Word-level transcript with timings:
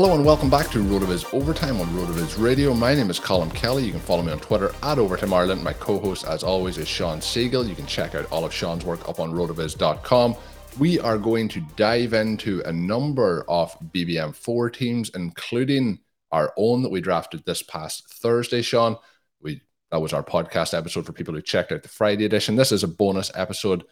Hello 0.00 0.14
and 0.14 0.24
welcome 0.24 0.48
back 0.48 0.70
to 0.70 0.78
RotoViz 0.78 1.34
Overtime 1.34 1.80
on 1.80 1.88
RotoViz 1.88 2.40
Radio. 2.40 2.72
My 2.72 2.94
name 2.94 3.10
is 3.10 3.18
Colm 3.18 3.52
Kelly. 3.52 3.84
You 3.84 3.90
can 3.90 4.00
follow 4.00 4.22
me 4.22 4.30
on 4.30 4.38
Twitter 4.38 4.72
at 4.84 4.96
Overtime 4.96 5.34
Ireland. 5.34 5.64
My 5.64 5.72
co-host, 5.72 6.24
as 6.24 6.44
always, 6.44 6.78
is 6.78 6.86
Shawn 6.86 7.18
Siegele. 7.18 7.68
You 7.68 7.74
can 7.74 7.84
check 7.84 8.14
out 8.14 8.30
all 8.30 8.44
of 8.44 8.54
Shawn's 8.54 8.84
work 8.84 9.08
up 9.08 9.18
on 9.18 9.32
rotoviz.com. 9.32 10.36
We 10.78 11.00
are 11.00 11.18
going 11.18 11.48
to 11.48 11.60
dive 11.74 12.12
into 12.12 12.62
a 12.64 12.72
number 12.72 13.44
of 13.48 13.76
BBM4 13.92 14.72
teams, 14.72 15.10
including 15.16 15.98
our 16.30 16.52
own 16.56 16.82
that 16.82 16.92
we 16.92 17.00
drafted 17.00 17.44
this 17.44 17.64
past 17.64 18.08
Thursday, 18.08 18.62
Shawn. 18.62 18.96
We 19.42 19.62
that 19.90 20.00
was 20.00 20.12
our 20.12 20.22
podcast 20.22 20.78
episode 20.78 21.06
for 21.06 21.12
people 21.12 21.34
who 21.34 21.42
checked 21.42 21.72
out 21.72 21.82
the 21.82 21.88
Friday 21.88 22.24
edition. 22.24 22.54
This 22.54 22.70
is 22.70 22.84
a 22.84 22.88
bonus 22.88 23.32
episode. 23.34 23.82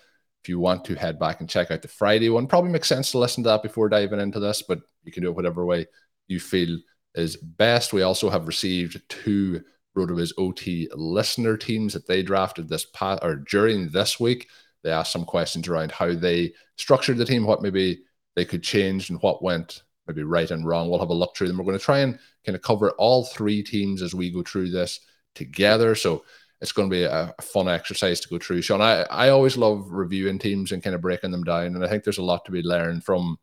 If 0.46 0.50
you 0.50 0.60
want 0.60 0.84
to 0.84 0.94
head 0.94 1.18
back 1.18 1.40
and 1.40 1.50
check 1.50 1.72
out 1.72 1.82
the 1.82 1.88
Friday 1.88 2.28
one, 2.28 2.46
probably 2.46 2.70
makes 2.70 2.86
sense 2.86 3.10
to 3.10 3.18
listen 3.18 3.42
to 3.42 3.48
that 3.48 3.64
before 3.64 3.88
diving 3.88 4.20
into 4.20 4.38
this, 4.38 4.62
but 4.62 4.78
you 5.02 5.10
can 5.10 5.24
do 5.24 5.28
it 5.28 5.34
whatever 5.34 5.66
way 5.66 5.86
you 6.28 6.38
feel 6.38 6.78
is 7.16 7.36
best. 7.36 7.92
We 7.92 8.02
also 8.02 8.30
have 8.30 8.46
received 8.46 9.02
two 9.08 9.60
RotoViz 9.98 10.34
OT 10.38 10.88
listener 10.94 11.56
teams 11.56 11.94
that 11.94 12.06
they 12.06 12.22
drafted 12.22 12.68
this 12.68 12.84
past 12.84 13.24
or 13.24 13.34
during 13.34 13.88
this 13.88 14.20
week. 14.20 14.46
They 14.84 14.92
asked 14.92 15.10
some 15.10 15.24
questions 15.24 15.66
around 15.66 15.90
how 15.90 16.14
they 16.14 16.52
structured 16.76 17.16
the 17.16 17.24
team, 17.24 17.44
what 17.44 17.60
maybe 17.60 18.04
they 18.36 18.44
could 18.44 18.62
change, 18.62 19.10
and 19.10 19.20
what 19.22 19.42
went 19.42 19.82
maybe 20.06 20.22
right 20.22 20.52
and 20.52 20.64
wrong. 20.64 20.88
We'll 20.88 21.00
have 21.00 21.08
a 21.08 21.12
look 21.12 21.36
through 21.36 21.48
them. 21.48 21.58
We're 21.58 21.64
going 21.64 21.76
to 21.76 21.84
try 21.84 21.98
and 21.98 22.20
kind 22.44 22.54
of 22.54 22.62
cover 22.62 22.92
all 22.92 23.24
three 23.24 23.64
teams 23.64 24.00
as 24.00 24.14
we 24.14 24.30
go 24.30 24.44
through 24.44 24.70
this 24.70 25.00
together. 25.34 25.96
So 25.96 26.22
it's 26.60 26.72
going 26.72 26.88
to 26.88 26.94
be 26.94 27.04
a, 27.04 27.34
fun 27.40 27.68
exercise 27.68 28.20
to 28.20 28.28
go 28.28 28.38
through. 28.38 28.62
Shawn, 28.62 28.80
I, 28.80 29.02
I 29.02 29.28
always 29.28 29.56
love 29.56 29.90
reviewing 29.90 30.38
teams 30.38 30.72
and 30.72 30.82
kind 30.82 30.94
of 30.94 31.02
breaking 31.02 31.30
them 31.30 31.44
down. 31.44 31.74
And 31.74 31.84
I 31.84 31.88
think 31.88 32.04
there's 32.04 32.18
a 32.18 32.22
lot 32.22 32.44
to 32.46 32.52
be 32.52 32.62
learned 32.62 33.04
from, 33.04 33.38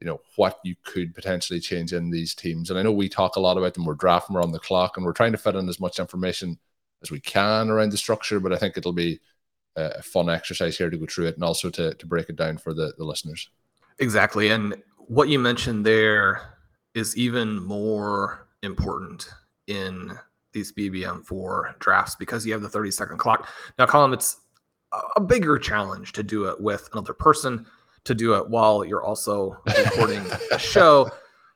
you 0.00 0.06
know, 0.06 0.20
what 0.36 0.58
you 0.62 0.74
could 0.84 1.14
potentially 1.14 1.60
change 1.60 1.92
in 1.92 2.10
these 2.10 2.34
teams. 2.34 2.68
And 2.68 2.78
I 2.78 2.82
know 2.82 2.92
we 2.92 3.08
talk 3.08 3.36
a 3.36 3.40
lot 3.40 3.56
about 3.56 3.74
them. 3.74 3.86
We're 3.86 3.94
drafting, 3.94 4.34
we're 4.34 4.42
on 4.42 4.52
the 4.52 4.58
clock, 4.58 4.96
and 4.96 5.06
we're 5.06 5.12
trying 5.12 5.32
to 5.32 5.38
fit 5.38 5.56
in 5.56 5.68
as 5.68 5.80
much 5.80 5.98
information 5.98 6.58
as 7.02 7.10
we 7.10 7.20
can 7.20 7.70
around 7.70 7.90
the 7.90 7.96
structure. 7.96 8.38
But 8.38 8.52
I 8.52 8.56
think 8.56 8.76
it'll 8.76 8.92
be 8.92 9.20
a 9.76 10.02
fun 10.02 10.28
exercise 10.28 10.76
here 10.76 10.90
to 10.90 10.96
go 10.96 11.06
through 11.06 11.26
it 11.26 11.34
and 11.34 11.44
also 11.44 11.70
to, 11.70 11.94
to 11.94 12.06
break 12.06 12.28
it 12.28 12.36
down 12.36 12.58
for 12.58 12.74
the, 12.74 12.92
the 12.98 13.04
listeners. 13.04 13.50
Exactly. 13.98 14.48
And 14.48 14.74
what 14.98 15.28
you 15.28 15.38
mentioned 15.38 15.84
there 15.84 16.58
is 16.94 17.16
even 17.16 17.62
more 17.62 18.48
important 18.62 19.28
in 19.66 20.18
these 20.56 20.72
BBM4 20.72 21.78
drafts 21.78 22.16
because 22.16 22.46
you 22.46 22.52
have 22.54 22.62
the 22.62 22.68
30 22.68 22.90
second 22.90 23.18
clock. 23.18 23.48
Now, 23.78 23.86
Colm, 23.86 24.12
it's 24.14 24.38
a 25.14 25.20
bigger 25.20 25.58
challenge 25.58 26.12
to 26.12 26.22
do 26.22 26.46
it 26.46 26.58
with 26.60 26.88
another 26.92 27.12
person, 27.12 27.66
to 28.04 28.14
do 28.14 28.34
it 28.34 28.48
while 28.48 28.84
you're 28.84 29.04
also 29.04 29.56
recording 29.66 30.24
a 30.50 30.58
show. 30.58 31.10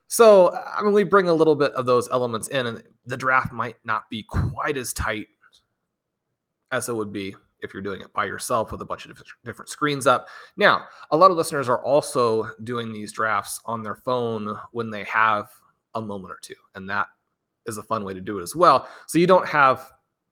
So, 0.09 0.55
I 0.55 0.83
mean, 0.83 0.93
we 0.93 1.05
bring 1.05 1.29
a 1.29 1.35
little 1.35 1.55
bit 1.55 1.73
of 1.73 1.87
those 1.87 2.11
elements 2.11 2.49
in, 2.49 2.67
and 2.67 2.83
the 3.07 3.17
draft 3.17 3.53
might 3.53 3.77
not 3.85 4.11
be 4.11 4.23
quite 4.23 4.77
as 4.77 4.93
tight 4.93 5.29
as 6.71 6.89
it 6.89 6.95
would 6.95 7.13
be 7.13 7.35
if 7.63 7.73
you're 7.73 7.83
doing 7.83 8.01
it 8.01 8.13
by 8.13 8.25
yourself 8.25 8.71
with 8.71 8.83
a 8.83 8.85
bunch 8.85 9.07
of 9.07 9.23
different 9.45 9.69
screens 9.69 10.07
up. 10.07 10.29
Now, 10.57 10.85
a 11.11 11.17
lot 11.17 11.31
of 11.31 11.37
listeners 11.37 11.69
are 11.69 11.83
also 11.85 12.51
doing 12.65 12.93
these 12.93 13.13
drafts 13.13 13.61
on 13.65 13.83
their 13.83 13.97
phone 13.97 14.59
when 14.73 14.91
they 14.91 15.05
have 15.05 15.49
a 15.95 16.01
moment 16.01 16.33
or 16.33 16.39
two, 16.43 16.55
and 16.75 16.89
that 16.91 17.07
is 17.67 17.79
a 17.79 17.83
fun 17.83 18.05
way 18.05 18.15
to 18.15 18.21
do 18.21 18.39
it 18.39 18.43
as 18.43 18.57
well. 18.57 18.89
So 19.07 19.19
you 19.19 19.27
don't 19.27 19.49
have 19.49 19.91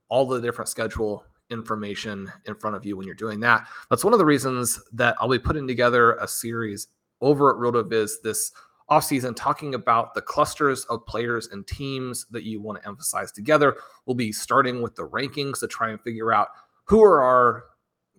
all 0.09 0.27
the 0.27 0.41
different 0.41 0.69
schedule 0.69 1.25
information 1.51 2.31
in 2.47 2.55
front 2.55 2.77
of 2.77 2.85
you 2.85 2.97
when 2.97 3.07
you're 3.07 3.15
doing 3.15 3.41
that. 3.41 3.67
That's 3.91 4.05
one 4.05 4.13
of 4.13 4.19
the 4.19 4.25
reasons 4.25 4.81
that 4.93 5.17
I'll 5.21 5.29
be 5.29 5.39
putting 5.39 5.67
together 5.67 6.15
a 6.15 6.29
series 6.29 6.89
over 7.21 7.51
at 7.51 7.57
RotoViz 7.57 8.11
this 8.23 8.53
offseason 8.91 9.37
talking 9.37 9.75
about 9.75 10.15
the 10.15 10.23
clusters 10.23 10.85
of 10.87 11.05
players 11.07 11.49
and 11.49 11.67
teams 11.67 12.27
that 12.31 12.45
you 12.45 12.61
want 12.61 12.81
to 12.81 12.89
emphasize 12.89 13.33
together. 13.33 13.77
We'll 14.07 14.15
be 14.15 14.33
starting 14.33 14.81
with 14.81 14.95
the 14.95 15.07
rankings 15.07 15.61
to 15.61 15.69
try 15.69 15.91
and 15.91 16.01
figure 16.01 16.33
out 16.33 16.49
who 16.85 17.03
are 17.03 17.23
our 17.23 17.65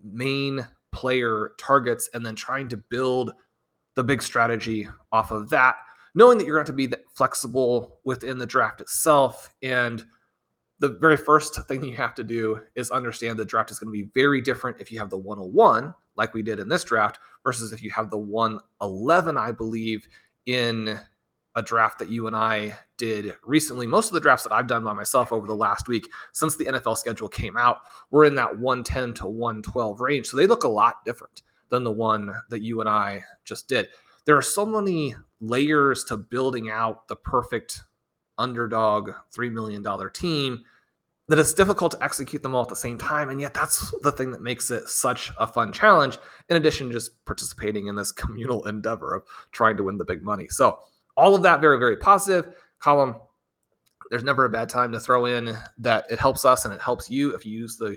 main 0.04 0.68
player 0.92 1.54
targets 1.58 2.10
and 2.14 2.26
then 2.26 2.36
trying 2.36 2.68
to 2.70 2.78
build 2.78 3.32
the 3.96 4.04
big 4.04 4.22
strategy 4.22 4.88
off 5.12 5.32
of 5.32 5.50
that 5.50 5.76
knowing 6.20 6.38
that 6.38 6.46
you're 6.46 6.58
going 6.58 6.66
to 6.66 6.74
be 6.74 6.92
flexible 7.14 8.00
within 8.04 8.38
the 8.38 8.46
draft 8.46 8.82
itself 8.82 9.50
and 9.64 10.04
the 10.80 10.90
very 10.90 11.18
first 11.18 11.66
thing 11.68 11.84
you 11.84 11.96
have 11.96 12.14
to 12.14 12.26
do 12.26 12.60
is 12.76 12.92
understand 12.92 13.40
the 13.40 13.46
draft 13.46 13.72
is 13.72 13.80
going 13.80 13.88
to 13.88 14.06
be 14.06 14.12
very 14.14 14.42
different 14.42 14.76
if 14.82 14.92
you 14.92 15.00
have 15.00 15.10
the 15.10 15.18
101 15.18 15.94
like 16.18 16.34
we 16.34 16.42
did 16.42 16.60
in 16.60 16.68
this 16.68 16.84
draft 16.84 17.20
versus 17.44 17.72
if 17.72 17.82
you 17.82 17.90
have 17.90 18.10
the 18.10 18.18
111 18.18 19.38
i 19.38 19.50
believe 19.50 20.06
in 20.46 21.00
a 21.56 21.62
draft 21.62 22.00
that 22.00 22.10
you 22.10 22.28
and 22.28 22.36
I 22.36 22.78
did 22.98 23.36
recently. 23.44 23.88
Most 23.88 24.08
of 24.08 24.14
the 24.14 24.20
drafts 24.20 24.44
that 24.44 24.54
I've 24.54 24.68
done 24.68 24.84
by 24.84 24.94
myself 24.94 25.34
over 25.34 25.48
the 25.48 25.56
last 25.56 25.88
week 25.88 26.08
since 26.32 26.56
the 26.56 26.66
NFL 26.66 26.96
schedule 26.96 27.28
came 27.28 27.58
out 27.58 27.80
were 28.12 28.24
in 28.24 28.36
that 28.36 28.60
110 28.60 29.16
to 29.16 29.28
112 29.28 30.00
range. 30.00 30.28
So 30.28 30.38
they 30.38 30.48
look 30.48 30.64
a 30.64 30.70
lot 30.70 31.04
different 31.06 31.42
than 31.70 31.84
the 31.84 31.92
one 31.92 32.34
that 32.50 32.62
you 32.62 32.82
and 32.82 32.90
I 32.90 33.24
just 33.46 33.68
did. 33.68 33.90
There 34.26 34.38
are 34.38 34.44
so 34.44 34.66
many 34.66 35.16
layers 35.42 36.04
to 36.06 36.18
building 36.18 36.70
out 36.70 37.08
the 37.08 37.16
perfect 37.16 37.82
underdog 38.38 39.12
$3 39.36 39.52
million 39.52 39.84
team 40.14 40.64
that 41.28 41.38
it's 41.38 41.54
difficult 41.54 41.92
to 41.92 42.04
execute 42.04 42.42
them 42.42 42.56
all 42.56 42.64
at 42.64 42.70
the 42.70 42.76
same 42.76 42.98
time. 42.98 43.30
And 43.30 43.40
yet, 43.40 43.54
that's 43.54 43.94
the 44.02 44.12
thing 44.12 44.32
that 44.32 44.42
makes 44.42 44.72
it 44.72 44.88
such 44.90 45.32
a 45.40 45.46
fun 45.46 45.72
challenge, 45.72 46.18
in 46.50 46.58
addition 46.58 46.88
to 46.88 46.94
just 46.94 47.24
participating 47.26 47.88
in 47.88 47.96
this 47.96 48.12
communal 48.14 48.68
endeavor 48.68 49.14
of 49.14 49.24
trying 49.52 49.78
to 49.78 49.84
win 49.84 49.98
the 49.98 50.06
big 50.06 50.24
money. 50.24 50.48
So, 50.50 50.80
all 51.16 51.36
of 51.36 51.44
that 51.44 51.62
very, 51.62 51.78
very 51.78 51.98
positive. 51.98 52.56
Colm, 52.82 53.20
there's 54.10 54.24
never 54.24 54.46
a 54.46 54.50
bad 54.50 54.70
time 54.70 54.92
to 54.92 55.00
throw 55.00 55.26
in 55.26 55.56
that 55.78 56.06
it 56.10 56.18
helps 56.18 56.46
us 56.46 56.66
and 56.66 56.74
it 56.74 56.82
helps 56.82 57.10
you 57.10 57.36
if 57.36 57.46
you 57.46 57.52
use 57.58 57.78
the 57.78 57.96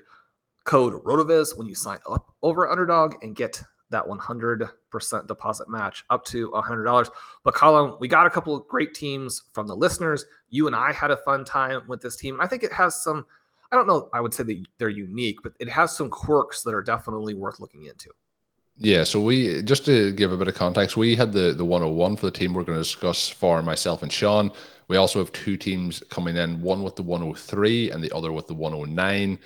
code 0.64 1.02
RotoViz 1.04 1.56
when 1.56 1.66
you 1.66 1.74
sign 1.74 1.98
up 2.10 2.34
over 2.42 2.68
Underdog 2.68 3.14
and 3.22 3.34
get 3.34 3.62
that 3.92 4.04
100% 4.06 5.26
deposit 5.26 5.68
match 5.68 6.04
up 6.10 6.24
to 6.26 6.50
$100. 6.50 7.08
But 7.44 7.54
Colm, 7.54 7.98
we 8.00 8.08
got 8.08 8.26
a 8.26 8.30
couple 8.30 8.56
of 8.56 8.66
great 8.66 8.94
teams 8.94 9.42
from 9.52 9.66
the 9.66 9.76
listeners. 9.76 10.26
You 10.50 10.66
and 10.66 10.74
I 10.76 10.92
had 10.92 11.10
a 11.10 11.16
fun 11.18 11.44
time 11.44 11.82
with 11.86 12.00
this 12.00 12.16
team. 12.16 12.40
I 12.40 12.46
think 12.46 12.64
it 12.64 12.72
has 12.72 13.02
some, 13.02 13.24
I 13.70 13.76
don't 13.76 13.86
know, 13.86 14.08
I 14.12 14.20
would 14.20 14.34
say 14.34 14.42
that 14.42 14.64
they're 14.78 14.88
unique, 14.88 15.38
but 15.42 15.52
it 15.60 15.68
has 15.68 15.96
some 15.96 16.10
quirks 16.10 16.62
that 16.62 16.74
are 16.74 16.82
definitely 16.82 17.34
worth 17.34 17.60
looking 17.60 17.84
into. 17.84 18.10
Yeah, 18.78 19.04
so 19.04 19.20
we 19.20 19.62
just 19.62 19.84
to 19.84 20.12
give 20.12 20.32
a 20.32 20.36
bit 20.36 20.48
of 20.48 20.54
context, 20.54 20.96
we 20.96 21.14
had 21.14 21.32
the 21.32 21.52
the 21.52 21.64
101 21.64 22.16
for 22.16 22.26
the 22.26 22.32
team 22.32 22.54
we're 22.54 22.64
going 22.64 22.78
to 22.78 22.82
discuss 22.82 23.28
for 23.28 23.62
myself 23.62 24.02
and 24.02 24.10
Shawn. 24.10 24.50
We 24.88 24.96
also 24.96 25.18
have 25.18 25.30
two 25.32 25.56
teams 25.56 26.02
coming 26.10 26.36
in, 26.36 26.60
one 26.60 26.82
with 26.82 26.96
the 26.96 27.02
103 27.02 27.90
and 27.90 28.02
the 28.02 28.10
other 28.12 28.32
with 28.32 28.46
the 28.46 28.54
109. 28.54 29.38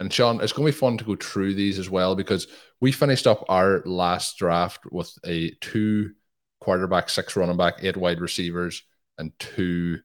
And 0.00 0.12
Shawn, 0.12 0.40
it's 0.40 0.52
going 0.52 0.66
to 0.66 0.72
be 0.72 0.78
fun 0.78 0.96
to 0.96 1.04
go 1.04 1.14
through 1.14 1.54
these 1.54 1.78
as 1.78 1.90
well 1.90 2.16
because 2.16 2.48
we 2.80 2.92
finished 2.92 3.26
up 3.26 3.44
our 3.48 3.82
last 3.84 4.38
draft 4.38 4.80
with 4.90 5.12
a 5.24 5.50
two 5.60 6.12
quarterback, 6.60 7.08
six 7.08 7.36
running 7.36 7.56
back, 7.56 7.74
eight 7.82 7.96
wide 7.96 8.20
receivers, 8.20 8.82
and 9.18 9.38
two 9.38 9.98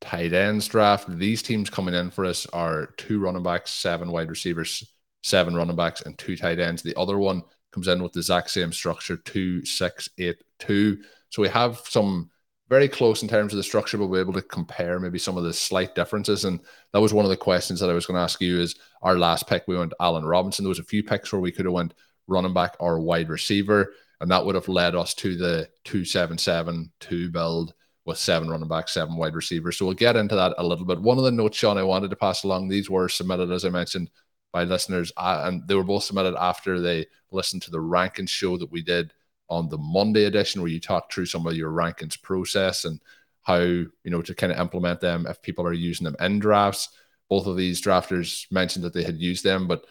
tight 0.00 0.32
ends 0.32 0.68
draft. 0.68 1.08
These 1.08 1.42
teams 1.42 1.70
coming 1.70 1.94
in 1.94 2.10
for 2.10 2.24
us 2.24 2.46
are 2.46 2.86
two 2.96 3.20
running 3.20 3.42
backs, 3.42 3.70
seven 3.70 4.10
wide 4.10 4.28
receivers, 4.28 4.92
seven 5.22 5.54
running 5.54 5.76
backs, 5.76 6.02
and 6.02 6.18
two 6.18 6.36
tight 6.36 6.58
ends. 6.58 6.82
The 6.82 6.98
other 6.98 7.18
one 7.18 7.42
comes 7.72 7.88
in 7.88 8.02
with 8.02 8.12
the 8.12 8.20
exact 8.20 8.50
same 8.50 8.72
structure, 8.72 9.16
two, 9.16 9.64
six, 9.64 10.08
eight, 10.18 10.42
two. 10.58 11.02
So 11.30 11.42
we 11.42 11.48
have 11.48 11.80
some 11.84 12.30
very 12.68 12.88
close 12.88 13.22
in 13.22 13.28
terms 13.28 13.52
of 13.52 13.58
the 13.58 13.62
structure, 13.62 13.96
but 13.96 14.06
we're 14.06 14.20
able 14.20 14.32
to 14.32 14.42
compare 14.42 14.98
maybe 14.98 15.18
some 15.18 15.36
of 15.36 15.44
the 15.44 15.52
slight 15.52 15.94
differences. 15.94 16.44
And 16.44 16.60
that 16.92 17.00
was 17.00 17.12
one 17.12 17.24
of 17.24 17.30
the 17.30 17.36
questions 17.36 17.78
that 17.78 17.90
I 17.90 17.92
was 17.92 18.06
going 18.06 18.16
to 18.16 18.22
ask 18.22 18.40
you 18.40 18.60
is 18.60 18.74
our 19.02 19.16
last 19.16 19.46
pick, 19.46 19.64
we 19.68 19.76
went 19.76 19.92
Allen 20.00 20.24
Robinson. 20.24 20.64
There 20.64 20.70
was 20.70 20.80
a 20.80 20.84
few 20.84 21.04
picks 21.04 21.32
where 21.32 21.40
we 21.40 21.52
could 21.52 21.66
have 21.66 21.74
went 21.74 21.94
running 22.26 22.54
back 22.54 22.76
or 22.80 23.00
wide 23.00 23.28
receiver, 23.28 23.92
and 24.20 24.30
that 24.30 24.44
would 24.44 24.54
have 24.54 24.68
led 24.68 24.94
us 24.94 25.14
to 25.14 25.36
the 25.36 25.68
277 25.84 26.90
2 27.00 27.30
build 27.30 27.74
with 28.04 28.18
seven 28.18 28.48
running 28.48 28.68
backs, 28.68 28.94
seven 28.94 29.16
wide 29.16 29.34
receivers. 29.34 29.76
So 29.76 29.84
we'll 29.84 29.94
get 29.94 30.16
into 30.16 30.36
that 30.36 30.54
a 30.58 30.66
little 30.66 30.86
bit. 30.86 31.00
One 31.00 31.18
of 31.18 31.24
the 31.24 31.32
notes, 31.32 31.58
Shawn, 31.58 31.76
I 31.76 31.82
wanted 31.82 32.10
to 32.10 32.16
pass 32.16 32.44
along, 32.44 32.68
these 32.68 32.88
were 32.88 33.08
submitted, 33.08 33.50
as 33.50 33.64
I 33.64 33.68
mentioned, 33.68 34.10
by 34.52 34.64
listeners, 34.64 35.12
uh, 35.16 35.42
and 35.44 35.66
they 35.66 35.74
were 35.74 35.84
both 35.84 36.04
submitted 36.04 36.36
after 36.40 36.80
they 36.80 37.06
listened 37.30 37.62
to 37.62 37.70
the 37.70 37.80
ranking 37.80 38.26
show 38.26 38.56
that 38.56 38.70
we 38.70 38.80
did 38.80 39.12
on 39.48 39.68
the 39.68 39.78
Monday 39.78 40.24
edition, 40.24 40.60
where 40.60 40.70
you 40.70 40.80
talked 40.80 41.12
through 41.12 41.26
some 41.26 41.46
of 41.46 41.56
your 41.56 41.70
rankings 41.70 42.20
process 42.20 42.84
and 42.84 43.00
how 43.42 43.58
you 43.58 43.90
know 44.04 44.22
to 44.22 44.34
kind 44.34 44.52
of 44.52 44.58
implement 44.58 45.00
them 45.00 45.26
if 45.28 45.42
people 45.42 45.66
are 45.66 45.72
using 45.72 46.04
them 46.04 46.16
in 46.20 46.38
drafts. 46.38 46.88
Both 47.28 47.46
of 47.46 47.56
these 47.56 47.82
drafters 47.82 48.50
mentioned 48.50 48.84
that 48.84 48.92
they 48.92 49.02
had 49.02 49.18
used 49.18 49.44
them, 49.44 49.66
but 49.66 49.84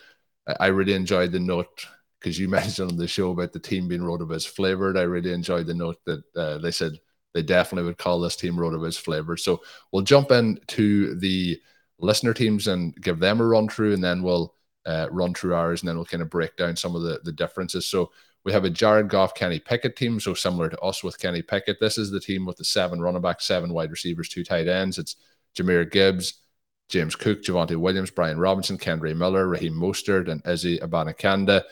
I 0.60 0.68
really 0.68 0.94
enjoyed 0.94 1.32
the 1.32 1.40
note 1.40 1.86
because 2.26 2.40
you 2.40 2.50
mentioned 2.50 2.92
on 2.92 2.98
the 2.98 3.08
show 3.08 3.30
about 3.30 3.54
the 3.54 3.60
team 3.60 3.88
being 3.88 4.02
Rotoviz 4.02 4.48
flavored. 4.48 4.98
I 4.98 5.04
really 5.04 5.32
enjoyed 5.32 5.68
the 5.68 5.76
note 5.76 6.04
that 6.06 6.24
uh, 6.36 6.58
they 6.58 6.72
said 6.72 6.94
they 7.36 7.44
definitely 7.44 7.88
would 7.88 8.00
call 8.00 8.20
this 8.20 8.36
team 8.36 8.56
Rotoviz 8.56 9.00
flavored. 9.00 9.40
So 9.40 9.62
we'll 9.92 10.02
jump 10.02 10.32
into 10.32 11.16
the 11.20 11.62
listener 12.00 12.34
teams 12.34 12.68
and 12.68 12.96
give 12.96 13.20
them 13.20 13.40
a 13.40 13.46
run 13.46 13.70
through, 13.70 13.94
and 13.94 14.04
then 14.04 14.24
we'll 14.24 14.56
uh, 14.88 15.08
run 15.12 15.36
through 15.36 15.54
ours, 15.54 15.82
and 15.82 15.88
then 15.88 15.98
we'll 15.98 16.06
kind 16.06 16.24
of 16.24 16.30
break 16.30 16.58
down 16.58 16.76
some 16.76 16.96
of 16.96 17.04
the, 17.04 17.20
the 17.24 17.32
differences. 17.32 17.86
So 17.86 18.12
we 18.44 18.52
have 18.52 18.66
a 18.66 18.70
Jared 18.70 19.10
Goff, 19.10 19.36
Kenny 19.36 19.60
Pickett 19.60 19.96
team, 19.96 20.20
so 20.20 20.34
similar 20.34 20.70
to 20.70 20.80
us 20.80 21.04
with 21.04 21.20
Kenny 21.20 21.42
Pickett. 21.44 21.80
This 21.80 21.98
is 21.98 22.10
the 22.10 22.20
team 22.20 22.46
with 22.46 22.58
the 22.58 22.66
seven 22.66 23.02
running 23.02 23.22
backs, 23.22 23.46
seven 23.46 23.72
wide 23.72 23.92
receivers, 23.92 24.30
two 24.30 24.44
tight 24.44 24.68
ends. 24.68 24.98
It's 24.98 25.16
Jahmyr 25.56 25.92
Gibbs, 25.92 26.42
James 26.90 27.16
Cook, 27.16 27.42
Javonte 27.42 27.76
Williams, 27.76 28.12
Brian 28.12 28.40
Robinson, 28.40 28.78
Kendre 28.78 29.16
Miller, 29.16 29.48
Raheem 29.48 29.74
Mostert, 29.74 30.30
and 30.30 30.46
Izzy 30.46 30.80
Abanikanda. 30.80 31.64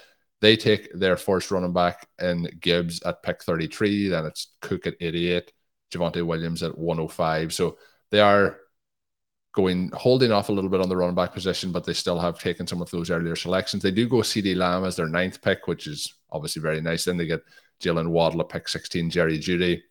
They 0.44 0.58
take 0.58 0.92
their 0.92 1.16
first 1.16 1.52
running 1.52 1.72
back 1.72 2.06
in 2.20 2.50
Gibbs 2.60 3.02
at 3.04 3.24
pick 3.24 3.42
33. 3.42 4.10
Then 4.10 4.26
it's 4.26 4.56
Cook 4.60 4.86
at 4.88 4.96
88, 5.00 5.50
Javonte 5.90 6.22
Williams 6.22 6.62
at 6.64 6.78
105. 6.78 7.54
So 7.54 7.78
they 8.12 8.20
are 8.20 8.58
going 9.54 9.90
holding 9.94 10.34
off 10.34 10.50
a 10.50 10.52
little 10.52 10.70
bit 10.70 10.82
on 10.82 10.90
the 10.90 10.98
running 10.98 11.16
back 11.16 11.34
position, 11.34 11.72
but 11.72 11.86
they 11.86 11.94
still 11.94 12.20
have 12.20 12.40
taken 12.40 12.68
some 12.68 12.82
of 12.82 12.92
those 12.92 13.10
earlier 13.10 13.38
selections. 13.38 13.84
They 13.84 13.92
do 13.92 14.10
go 14.10 14.18
CeeDee 14.18 14.58
Lamb 14.58 14.84
as 14.84 14.98
their 14.98 15.08
ninth 15.08 15.42
pick, 15.42 15.66
which 15.68 15.88
is 15.88 16.14
obviously 16.30 16.62
very 16.62 16.82
nice. 16.82 17.06
Then 17.06 17.16
they 17.16 17.26
get 17.26 17.40
Jaylen 17.82 18.10
Waddle 18.10 18.42
at 18.42 18.50
pick 18.50 18.68
16, 18.68 19.12
Jerry 19.12 19.40
Jeudy, 19.40 19.82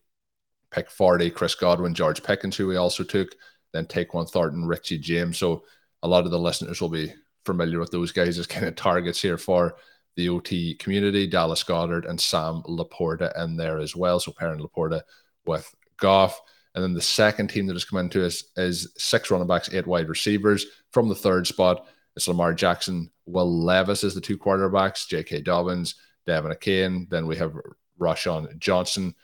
pick 0.70 0.90
40, 0.90 1.30
Chris 1.30 1.54
Godwin, 1.54 1.94
George 1.94 2.22
Pickens, 2.22 2.58
who 2.58 2.66
we 2.66 2.76
also 2.76 3.04
took, 3.04 3.34
then 3.72 3.86
Tyquan 3.86 4.28
Thornton, 4.28 4.66
Richie 4.66 4.98
James. 4.98 5.38
So 5.38 5.64
a 6.02 6.08
lot 6.08 6.26
of 6.26 6.30
the 6.30 6.38
listeners 6.38 6.82
will 6.82 6.90
be 6.90 7.14
familiar 7.46 7.78
with 7.78 7.90
those 7.90 8.12
guys 8.12 8.38
as 8.38 8.46
kind 8.46 8.66
of 8.66 8.76
targets 8.76 9.22
here 9.22 9.38
for 9.38 9.76
the 10.16 10.28
OT 10.28 10.74
community, 10.74 11.26
Dallas 11.26 11.64
Goedert 11.64 12.08
and 12.08 12.20
Sam 12.20 12.62
LaPorta 12.66 13.36
in 13.42 13.56
there 13.56 13.78
as 13.78 13.96
well. 13.96 14.20
So 14.20 14.32
pairing 14.32 14.60
LaPorta 14.60 15.02
with 15.46 15.72
Goff. 15.96 16.40
And 16.74 16.82
then 16.82 16.94
the 16.94 17.02
second 17.02 17.48
team 17.48 17.66
that 17.66 17.74
has 17.74 17.84
come 17.84 17.98
into 17.98 18.24
us 18.24 18.44
is 18.56 18.92
six 18.96 19.30
running 19.30 19.46
backs, 19.46 19.72
eight 19.72 19.86
wide 19.86 20.08
receivers. 20.08 20.66
From 20.90 21.08
the 21.08 21.14
third 21.14 21.46
spot, 21.46 21.86
it's 22.16 22.28
Lamar 22.28 22.54
Jackson, 22.54 23.10
Will 23.26 23.62
Levis 23.62 24.04
is 24.04 24.14
the 24.14 24.20
two 24.20 24.38
quarterbacks, 24.38 25.06
J.K. 25.06 25.42
Dobbins, 25.42 25.94
De'Von 26.26 26.56
Achane. 26.56 27.08
Then 27.08 27.26
we 27.26 27.36
have 27.36 27.56
Roschon 28.00 28.58
Johnson, 28.58 29.14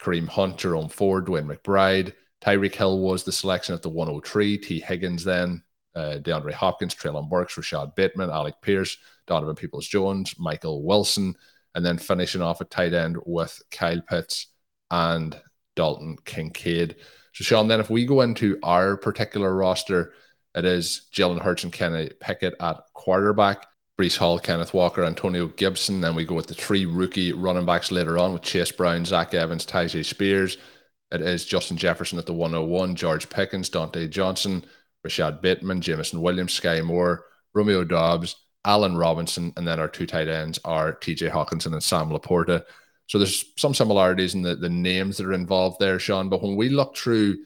Kareem 0.00 0.28
Hunt, 0.28 0.58
Jerome 0.58 0.88
Ford, 0.88 1.26
DeWayne 1.26 1.56
McBride. 1.56 2.12
Tyreek 2.40 2.74
Hill 2.74 3.00
was 3.00 3.24
the 3.24 3.32
selection 3.32 3.74
at 3.74 3.82
the 3.82 3.88
103. 3.88 4.58
Tee 4.58 4.80
Higgins 4.80 5.24
then, 5.24 5.62
uh, 5.96 6.18
DeAndre 6.20 6.52
Hopkins, 6.52 6.94
Treylon 6.94 7.28
Burks, 7.28 7.56
Rashod 7.56 7.94
Bateman, 7.94 8.30
Alec 8.30 8.54
Pierce, 8.60 8.98
Donovan 9.26 9.56
Peoples 9.56 9.88
Jones, 9.88 10.34
Michael 10.38 10.84
Wilson, 10.84 11.34
and 11.74 11.84
then 11.84 11.98
finishing 11.98 12.42
off 12.42 12.60
at 12.60 12.70
tight 12.70 12.94
end 12.94 13.16
with 13.24 13.60
Kyle 13.70 14.02
Pitts 14.02 14.48
and 14.90 15.40
Dalton 15.74 16.16
Kincaid. 16.24 16.96
So, 17.32 17.44
Shawn, 17.44 17.68
then 17.68 17.80
if 17.80 17.90
we 17.90 18.06
go 18.06 18.20
into 18.20 18.58
our 18.62 18.96
particular 18.96 19.54
roster, 19.54 20.12
it 20.54 20.64
is 20.64 21.02
Jalen 21.12 21.40
Hurts 21.40 21.64
and 21.64 21.72
Kenny 21.72 22.10
Pickett 22.20 22.54
at 22.60 22.80
quarterback, 22.94 23.66
Breece 23.98 24.16
Hall, 24.16 24.38
Kenneth 24.38 24.74
Walker, 24.74 25.04
Antonio 25.04 25.48
Gibson. 25.48 26.00
Then 26.00 26.14
we 26.14 26.24
go 26.24 26.34
with 26.34 26.46
the 26.46 26.54
three 26.54 26.86
rookie 26.86 27.32
running 27.32 27.66
backs 27.66 27.90
later 27.90 28.18
on 28.18 28.32
with 28.32 28.42
Chase 28.42 28.72
Brown, 28.72 29.04
Zach 29.04 29.34
Evans, 29.34 29.66
Tyjae 29.66 30.04
Spears. 30.04 30.56
It 31.12 31.20
is 31.20 31.44
Justin 31.44 31.76
Jefferson 31.76 32.18
at 32.18 32.26
the 32.26 32.32
101, 32.32 32.96
George 32.96 33.28
Pickens, 33.28 33.70
Diontae 33.70 34.10
Johnson, 34.10 34.64
Rashod 35.06 35.40
Bateman, 35.40 35.80
Jameson 35.80 36.20
Williams, 36.20 36.54
Sky 36.54 36.80
Moore, 36.80 37.24
Romeo 37.54 37.84
Doubs, 37.84 38.34
Allen 38.64 38.96
Robinson, 38.96 39.52
and 39.56 39.66
then 39.66 39.78
our 39.78 39.86
two 39.86 40.04
tight 40.04 40.26
ends 40.26 40.58
are 40.64 40.94
TJ 40.96 41.30
Hockenson 41.30 41.72
and 41.72 41.82
Sam 41.82 42.10
LaPorta. 42.10 42.64
So 43.06 43.18
there's 43.18 43.52
some 43.56 43.72
similarities 43.72 44.34
in 44.34 44.42
the, 44.42 44.56
the 44.56 44.68
names 44.68 45.16
that 45.16 45.26
are 45.26 45.32
involved 45.32 45.78
there, 45.78 46.00
Shawn. 46.00 46.28
But 46.28 46.42
when 46.42 46.56
we 46.56 46.68
look 46.68 46.96
through, 46.96 47.36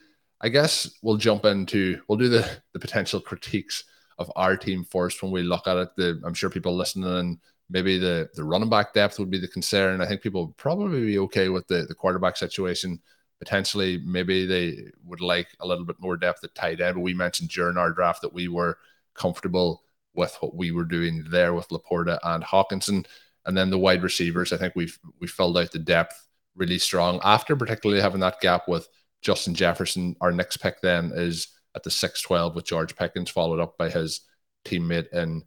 I 0.41 0.49
guess 0.49 0.89
we'll 1.03 1.17
jump 1.17 1.45
into, 1.45 2.01
we'll 2.07 2.17
do 2.17 2.29
the, 2.29 2.49
the 2.73 2.79
potential 2.79 3.19
critiques 3.21 3.83
of 4.17 4.31
our 4.35 4.57
team 4.57 4.83
first 4.83 5.21
when 5.21 5.31
we 5.31 5.43
look 5.43 5.67
at 5.67 5.77
it. 5.77 5.89
The, 5.95 6.19
I'm 6.25 6.33
sure 6.33 6.49
people 6.49 6.75
listening 6.75 7.15
and 7.15 7.37
maybe 7.69 7.99
the, 7.99 8.27
the 8.33 8.43
running 8.43 8.69
back 8.69 8.91
depth 8.93 9.19
would 9.19 9.29
be 9.29 9.39
the 9.39 9.47
concern. 9.47 10.01
I 10.01 10.07
think 10.07 10.21
people 10.21 10.47
would 10.47 10.57
probably 10.57 11.05
be 11.05 11.19
okay 11.19 11.49
with 11.49 11.67
the, 11.67 11.85
the 11.87 11.93
quarterback 11.93 12.37
situation. 12.37 12.99
Potentially, 13.41 13.97
maybe 14.05 14.45
they 14.45 14.91
would 15.03 15.19
like 15.19 15.47
a 15.59 15.67
little 15.67 15.83
bit 15.83 15.99
more 15.99 16.15
depth 16.15 16.43
at 16.43 16.53
tight 16.53 16.79
end. 16.79 16.93
But 16.93 17.01
we 17.01 17.15
mentioned 17.15 17.49
during 17.49 17.75
our 17.75 17.91
draft 17.91 18.21
that 18.21 18.33
we 18.33 18.47
were 18.47 18.77
comfortable 19.15 19.81
with 20.13 20.37
what 20.41 20.55
we 20.55 20.71
were 20.71 20.85
doing 20.85 21.25
there 21.27 21.55
with 21.55 21.67
LaPorta 21.69 22.19
and 22.21 22.43
Hockenson. 22.43 23.03
And 23.47 23.57
then 23.57 23.71
the 23.71 23.79
wide 23.79 24.03
receivers, 24.03 24.53
I 24.53 24.57
think 24.57 24.73
we've 24.75 24.95
we 25.19 25.25
filled 25.25 25.57
out 25.57 25.71
the 25.71 25.79
depth 25.79 26.27
really 26.55 26.77
strong 26.77 27.19
after 27.23 27.55
particularly 27.55 27.99
having 27.99 28.19
that 28.19 28.41
gap 28.41 28.67
with 28.67 28.87
Justin 29.23 29.55
Jefferson. 29.55 30.15
Our 30.21 30.31
next 30.31 30.57
pick 30.57 30.79
then 30.81 31.11
is 31.11 31.47
at 31.75 31.81
the 31.81 31.89
6-12 31.89 32.53
with 32.53 32.65
George 32.65 32.95
Pickens, 32.95 33.31
followed 33.31 33.59
up 33.59 33.75
by 33.75 33.89
his 33.89 34.21
teammate 34.65 35.11
in 35.13 35.41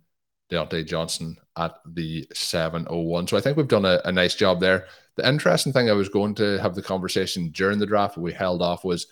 Diontae 0.50 0.84
Johnson 0.84 1.36
at 1.56 1.76
the 1.86 2.26
701. 2.32 3.28
So 3.28 3.36
I 3.36 3.40
think 3.40 3.56
we've 3.56 3.68
done 3.68 3.84
a, 3.84 4.00
a, 4.04 4.12
nice 4.12 4.34
job 4.34 4.60
there. 4.60 4.86
The 5.16 5.28
interesting 5.28 5.72
thing 5.72 5.88
I 5.88 5.92
was 5.92 6.08
going 6.08 6.34
to 6.36 6.58
have 6.58 6.74
the 6.74 6.82
conversation 6.82 7.50
during 7.50 7.78
the 7.78 7.86
draft, 7.86 8.16
we 8.16 8.32
held 8.32 8.60
off 8.60 8.84
was 8.84 9.06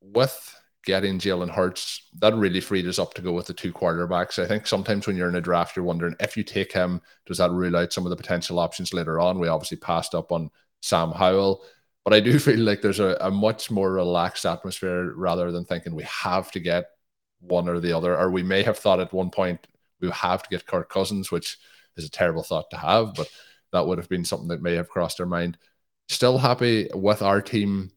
with 0.00 0.54
getting 0.86 1.18
Jalen 1.18 1.50
Hurts, 1.50 2.08
that 2.20 2.34
really 2.34 2.60
freed 2.60 2.86
us 2.86 2.98
up 2.98 3.12
to 3.14 3.22
go 3.22 3.32
with 3.32 3.46
the 3.46 3.52
two 3.52 3.72
quarterbacks. 3.72 4.42
I 4.42 4.46
think 4.46 4.66
sometimes 4.66 5.06
when 5.06 5.16
you're 5.16 5.28
in 5.28 5.34
a 5.34 5.40
draft, 5.40 5.74
you're 5.74 5.84
wondering 5.84 6.14
if 6.20 6.36
you 6.36 6.44
take 6.44 6.72
him, 6.72 7.02
does 7.26 7.38
that 7.38 7.50
rule 7.50 7.76
out 7.76 7.92
some 7.92 8.06
of 8.06 8.10
the 8.10 8.16
potential 8.16 8.58
options 8.58 8.94
later 8.94 9.18
on? 9.18 9.38
We 9.38 9.48
obviously 9.48 9.78
passed 9.78 10.14
up 10.14 10.30
on 10.30 10.48
Sam 10.80 11.10
Howell, 11.10 11.64
but 12.04 12.14
I 12.14 12.20
do 12.20 12.38
feel 12.38 12.60
like 12.60 12.82
there's 12.82 13.00
a, 13.00 13.18
a 13.20 13.30
much 13.30 13.70
more 13.70 13.92
relaxed 13.92 14.46
atmosphere 14.46 15.12
rather 15.16 15.50
than 15.50 15.64
thinking 15.64 15.94
we 15.94 16.04
have 16.04 16.52
to 16.52 16.60
get 16.60 16.86
one 17.40 17.68
or 17.68 17.80
the 17.80 17.92
other. 17.92 18.16
Or 18.16 18.30
we 18.30 18.44
may 18.44 18.62
have 18.62 18.78
thought 18.78 19.00
at 19.00 19.12
one 19.12 19.30
point 19.30 19.66
have 20.10 20.42
to 20.42 20.48
get 20.48 20.66
Kirk 20.66 20.88
Cousins, 20.90 21.30
which 21.30 21.58
is 21.96 22.04
a 22.04 22.10
terrible 22.10 22.42
thought 22.42 22.70
to 22.70 22.76
have, 22.76 23.14
but 23.14 23.28
that 23.72 23.86
would 23.86 23.98
have 23.98 24.08
been 24.08 24.24
something 24.24 24.48
that 24.48 24.62
may 24.62 24.74
have 24.74 24.88
crossed 24.88 25.20
our 25.20 25.26
mind. 25.26 25.58
Still 26.08 26.38
happy 26.38 26.88
with 26.94 27.22
our 27.22 27.42
team. 27.42 27.90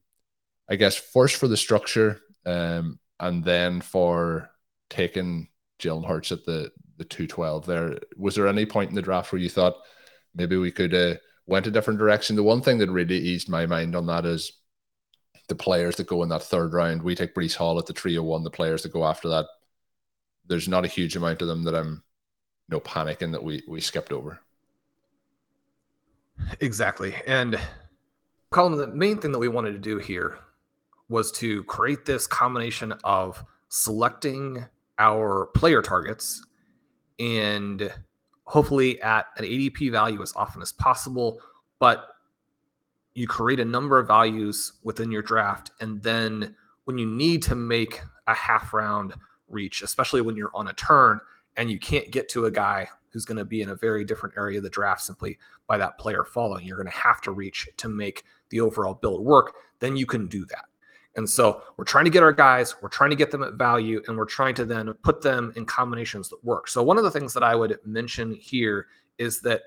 I 0.70 0.76
guess 0.76 0.96
first 0.96 1.36
for 1.38 1.48
the 1.48 1.58
structure, 1.58 2.22
um, 2.46 3.00
and 3.20 3.44
then 3.44 3.82
for 3.82 4.50
taking 4.90 5.48
Jalen 5.80 6.08
Hurts 6.08 6.32
at 6.32 6.46
the 6.46 6.72
the 6.98 7.06
two 7.06 7.28
twelve, 7.28 7.66
there 7.66 8.00
was 8.18 8.36
there 8.36 8.48
any 8.48 8.66
point 8.66 8.90
in 8.90 8.96
the 8.96 9.02
draft 9.02 9.32
where 9.32 9.42
you 9.42 9.50
thought 9.50 9.76
maybe 10.36 10.58
we 10.58 10.72
could 10.72 10.94
uh, 10.94 11.16
went 11.48 11.68
a 11.68 11.72
different 11.72 12.00
direction? 12.00 12.36
The 12.36 12.44
one 12.44 12.62
thing 12.62 12.78
that 12.80 12.90
really 12.90 13.18
eased 13.18 13.50
my 13.50 13.66
mind 13.66 13.96
on 13.96 14.06
that 14.08 14.26
is 14.26 14.54
the 15.48 15.56
players 15.56 15.96
that 15.96 16.08
go 16.08 16.22
in 16.24 16.30
that 16.30 16.44
third 16.44 16.74
round. 16.74 17.02
We 17.02 17.16
take 17.16 17.34
Breece 17.34 17.56
Hall 17.56 17.80
at 17.80 17.88
the 17.88 17.94
three 17.94 18.16
hundred 18.16 18.28
one. 18.28 18.44
The 18.44 18.52
players 18.52 18.84
that 18.84 18.94
go 18.94 19.06
after 19.06 19.30
that, 19.30 19.46
there's 20.50 20.68
not 20.68 20.84
a 20.84 20.90
huge 20.90 21.16
amount 21.16 21.42
of 21.42 21.48
them 21.48 21.64
that 21.64 21.76
I'm 21.76 22.04
no 22.68 22.80
panicking 22.80 23.32
that 23.32 23.44
we 23.44 23.64
we 23.68 23.80
skipped 23.80 24.12
over. 24.12 24.40
Exactly. 26.60 27.16
And 27.28 27.60
Colm, 28.52 28.78
the 28.78 28.88
main 28.88 29.20
thing 29.20 29.32
that 29.32 29.40
we 29.40 29.48
wanted 29.48 29.74
to 29.74 29.80
do 29.80 29.98
here 29.98 30.40
was 31.08 31.32
to 31.34 31.64
create 31.66 32.06
this 32.06 32.28
combination 32.28 32.94
of 33.04 33.44
selecting 33.70 34.66
our 34.98 35.48
player 35.56 35.82
targets 35.82 36.46
and 37.20 37.94
hopefully 38.44 39.02
at 39.02 39.28
an 39.38 39.46
ADP 39.46 39.92
value 39.92 40.22
as 40.22 40.34
often 40.36 40.62
as 40.62 40.72
possible, 40.72 41.40
but 41.78 42.08
you 43.14 43.28
create 43.28 43.60
a 43.60 43.66
number 43.66 44.00
of 44.00 44.08
values 44.08 44.74
within 44.84 45.12
your 45.12 45.22
draft. 45.22 45.72
And 45.82 46.02
then 46.02 46.56
when 46.86 46.98
you 46.98 47.06
need 47.06 47.44
to 47.44 47.56
make 47.56 48.02
a 48.28 48.34
half 48.34 48.74
round 48.74 49.14
reach, 49.50 49.82
especially 49.82 50.22
when 50.22 50.36
you're 50.36 50.52
on 50.54 50.68
a 50.68 50.74
turn 50.74 51.20
and 51.58 51.70
you 51.70 51.80
can't 51.80 52.12
get 52.12 52.30
to 52.30 52.46
a 52.46 52.52
guy 52.52 52.88
who's 53.10 53.26
going 53.26 53.38
to 53.38 53.46
be 53.46 53.62
in 53.62 53.70
a 53.70 53.76
very 53.76 54.06
different 54.06 54.36
area 54.38 54.58
of 54.58 54.64
the 54.64 54.70
draft 54.70 55.02
simply 55.02 55.38
by 55.68 55.78
that 55.78 55.98
player 55.98 56.24
following, 56.24 56.66
you're 56.66 56.78
going 56.78 56.92
to 56.92 56.98
have 56.98 57.22
to 57.22 57.32
reach 57.32 57.68
to 57.78 57.90
make 57.90 58.24
the 58.50 58.62
overall 58.62 58.94
build 58.94 59.24
work, 59.24 59.56
then 59.80 59.96
you 59.96 60.06
can 60.06 60.28
do 60.28 60.46
that. 60.46 60.66
And 61.16 61.28
so 61.28 61.64
we're 61.76 61.86
trying 61.86 62.06
to 62.06 62.12
get 62.12 62.24
our 62.24 62.32
guys, 62.32 62.76
we're 62.82 62.90
trying 62.90 63.10
to 63.10 63.16
get 63.16 63.32
them 63.32 63.44
at 63.44 63.56
value, 63.56 64.02
and 64.08 64.16
we're 64.16 64.26
trying 64.26 64.56
to 64.56 64.66
then 64.66 64.94
put 65.04 65.22
them 65.22 65.52
in 65.56 65.66
combinations 65.66 66.30
that 66.30 66.44
work. 66.44 66.68
So, 66.68 66.84
one 66.84 66.98
of 66.98 67.04
the 67.04 67.12
things 67.12 67.34
that 67.34 67.44
I 67.44 67.56
would 67.56 67.78
mention 67.84 68.34
here 68.36 68.88
is 69.18 69.42
that 69.42 69.64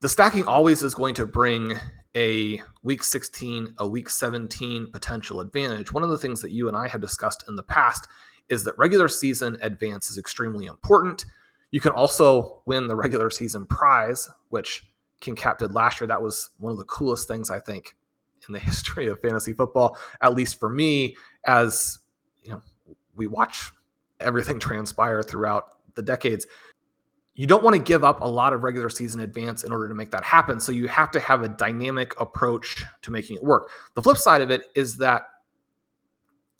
the 0.00 0.08
stacking 0.08 0.46
always 0.46 0.82
is 0.82 0.94
going 0.94 1.14
to 1.14 1.26
bring 1.26 1.74
a 2.14 2.62
week 2.82 3.02
16, 3.02 3.74
a 3.78 3.88
week 3.88 4.08
17 4.08 4.90
potential 4.92 5.40
advantage. 5.40 5.92
One 5.92 6.02
of 6.02 6.10
the 6.10 6.18
things 6.18 6.40
that 6.42 6.52
you 6.52 6.68
and 6.68 6.76
I 6.76 6.86
have 6.88 7.00
discussed 7.00 7.44
in 7.48 7.56
the 7.56 7.62
past 7.62 8.06
is 8.48 8.64
that 8.64 8.76
regular 8.78 9.08
season 9.08 9.56
advance 9.62 10.10
is 10.10 10.18
extremely 10.18 10.66
important. 10.66 11.24
You 11.70 11.80
can 11.80 11.92
also 11.92 12.62
win 12.66 12.86
the 12.86 12.96
regular 12.96 13.30
season 13.30 13.66
prize, 13.66 14.28
which 14.50 14.84
King 15.20 15.34
Cap 15.34 15.58
did 15.58 15.74
last 15.74 16.00
year. 16.00 16.06
That 16.06 16.22
was 16.22 16.50
one 16.58 16.70
of 16.70 16.78
the 16.78 16.84
coolest 16.84 17.26
things 17.26 17.50
I 17.50 17.58
think 17.58 17.96
in 18.46 18.52
the 18.52 18.58
history 18.60 19.08
of 19.08 19.20
fantasy 19.20 19.52
football, 19.52 19.98
at 20.20 20.34
least 20.34 20.60
for 20.60 20.68
me, 20.68 21.16
as 21.46 21.98
you 22.42 22.52
know, 22.52 22.62
we 23.16 23.26
watch 23.26 23.72
everything 24.20 24.58
transpire 24.60 25.22
throughout 25.22 25.78
the 25.94 26.02
decades. 26.02 26.46
You 27.36 27.48
don't 27.48 27.64
want 27.64 27.74
to 27.74 27.82
give 27.82 28.04
up 28.04 28.20
a 28.20 28.28
lot 28.28 28.52
of 28.52 28.62
regular 28.62 28.88
season 28.88 29.20
advance 29.20 29.64
in 29.64 29.72
order 29.72 29.88
to 29.88 29.94
make 29.94 30.12
that 30.12 30.22
happen. 30.22 30.60
So 30.60 30.70
you 30.70 30.86
have 30.86 31.10
to 31.10 31.20
have 31.20 31.42
a 31.42 31.48
dynamic 31.48 32.14
approach 32.20 32.84
to 33.02 33.10
making 33.10 33.36
it 33.36 33.42
work. 33.42 33.70
The 33.94 34.02
flip 34.02 34.18
side 34.18 34.40
of 34.40 34.52
it 34.52 34.66
is 34.76 34.96
that 34.98 35.26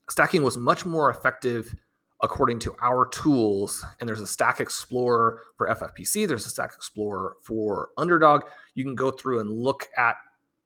stacking 0.08 0.42
was 0.42 0.56
much 0.56 0.84
more 0.84 1.11
effective 1.11 1.75
according 2.23 2.58
to 2.61 2.75
our 2.80 3.06
tools. 3.08 3.84
And 4.00 4.08
there's 4.08 4.20
a 4.20 4.26
Stack 4.26 4.61
Explorer 4.61 5.42
for 5.56 5.68
FFPC, 5.68 6.26
there's 6.26 6.46
a 6.46 6.50
Stack 6.50 6.73
Explorer 6.75 7.37
for 7.42 7.90
Underdog. 7.99 8.42
You 8.75 8.84
can 8.84 8.94
go 8.94 9.11
through 9.11 9.40
and 9.40 9.50
look 9.50 9.88
at 9.96 10.16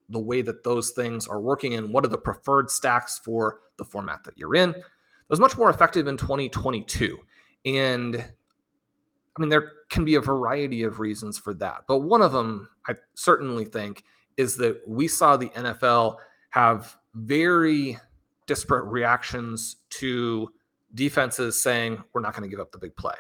the 0.09 0.19
way 0.19 0.41
that 0.43 0.65
those 0.65 0.91
things 0.91 1.27
are 1.27 1.41
working 1.41 1.75
and 1.75 1.93
what 1.93 2.05
are 2.05 2.09
the 2.09 2.17
preferred 2.17 2.71
stacks 2.71 3.19
for 3.19 3.61
the 3.77 3.85
format 3.85 4.25
that 4.25 4.39
you're 4.39 4.55
in. 4.55 4.71
It 4.71 4.85
was 5.29 5.41
much 5.41 5.57
more 5.59 5.69
effective 5.69 6.07
in 6.07 6.17
2022. 6.17 7.19
And 7.67 8.17
I 8.17 9.41
mean, 9.41 9.51
there 9.51 9.73
can 9.91 10.05
be 10.05 10.15
a 10.15 10.21
variety 10.21 10.83
of 10.83 11.01
reasons 11.01 11.39
for 11.39 11.55
that. 11.55 11.85
But 11.87 11.99
one 11.99 12.23
of 12.23 12.33
them, 12.33 12.69
I 12.89 12.95
certainly 13.15 13.65
think, 13.65 14.05
is 14.37 14.57
that 14.57 14.81
we 14.87 15.09
saw 15.09 15.37
the 15.37 15.51
NFL 15.51 16.17
have 16.51 16.97
very 17.15 17.99
disparate 18.49 18.87
reactions 18.87 19.77
to 19.91 20.51
defenses 20.95 21.61
saying, 21.63 22.03
we're 22.13 22.21
not 22.21 22.35
going 22.35 22.43
to 22.43 22.49
give 22.49 22.59
up 22.59 22.73
the 22.73 22.79
big 22.79 22.97
play. 22.97 23.15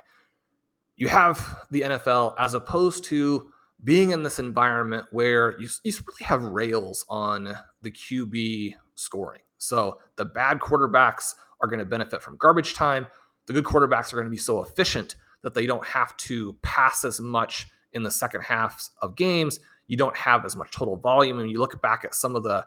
You 0.96 1.06
have 1.06 1.64
the 1.70 1.82
NFL 1.82 2.34
as 2.38 2.54
opposed 2.54 3.04
to 3.04 3.52
being 3.84 4.10
in 4.10 4.24
this 4.24 4.40
environment 4.40 5.06
where 5.12 5.60
you, 5.60 5.68
you 5.84 5.92
really 5.92 6.24
have 6.24 6.42
rails 6.42 7.04
on 7.08 7.56
the 7.82 7.90
QB 7.92 8.74
scoring. 8.96 9.42
So 9.58 9.98
the 10.16 10.24
bad 10.24 10.58
quarterbacks 10.58 11.34
are 11.60 11.68
going 11.68 11.78
to 11.78 11.84
benefit 11.84 12.22
from 12.22 12.36
garbage 12.38 12.74
time. 12.74 13.06
The 13.46 13.52
good 13.52 13.64
quarterbacks 13.64 14.12
are 14.12 14.16
going 14.16 14.26
to 14.26 14.30
be 14.30 14.36
so 14.36 14.62
efficient 14.62 15.14
that 15.42 15.54
they 15.54 15.66
don't 15.66 15.86
have 15.86 16.16
to 16.16 16.54
pass 16.62 17.04
as 17.04 17.20
much 17.20 17.68
in 17.92 18.02
the 18.02 18.10
second 18.10 18.42
halves 18.42 18.90
of 19.00 19.14
games. 19.14 19.60
You 19.86 19.96
don't 19.96 20.16
have 20.16 20.44
as 20.44 20.56
much 20.56 20.72
total 20.72 20.96
volume. 20.96 21.38
And 21.38 21.50
you 21.50 21.58
look 21.58 21.80
back 21.80 22.04
at 22.04 22.14
some 22.14 22.34
of 22.34 22.42
the 22.42 22.64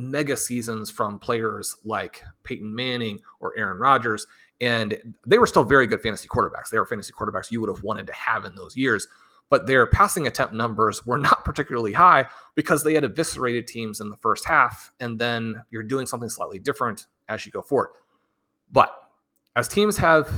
mega 0.00 0.36
seasons 0.36 0.90
from 0.90 1.18
players 1.18 1.76
like 1.84 2.22
Peyton 2.44 2.74
Manning 2.74 3.20
or 3.40 3.52
Aaron 3.56 3.78
Rodgers, 3.78 4.26
and 4.60 5.14
they 5.26 5.38
were 5.38 5.46
still 5.46 5.64
very 5.64 5.86
good 5.86 6.00
fantasy 6.00 6.28
quarterbacks. 6.28 6.70
They 6.70 6.78
were 6.78 6.86
fantasy 6.86 7.12
quarterbacks 7.12 7.50
you 7.50 7.60
would 7.60 7.70
have 7.70 7.82
wanted 7.82 8.06
to 8.06 8.12
have 8.12 8.44
in 8.44 8.54
those 8.54 8.76
years 8.76 9.06
but 9.50 9.66
their 9.66 9.84
passing 9.84 10.26
attempt 10.26 10.54
numbers 10.54 11.04
were 11.04 11.18
not 11.18 11.44
particularly 11.44 11.92
high 11.92 12.26
because 12.54 12.82
they 12.82 12.94
had 12.94 13.04
eviscerated 13.04 13.66
teams 13.66 14.00
in 14.00 14.08
the 14.08 14.16
first 14.16 14.46
half. 14.46 14.92
And 15.00 15.18
then 15.18 15.62
you're 15.70 15.82
doing 15.82 16.06
something 16.06 16.30
slightly 16.30 16.58
different 16.58 17.06
as 17.28 17.44
you 17.44 17.52
go 17.52 17.60
forward. 17.60 17.90
But 18.72 18.94
as 19.56 19.68
teams 19.68 19.98
have 19.98 20.30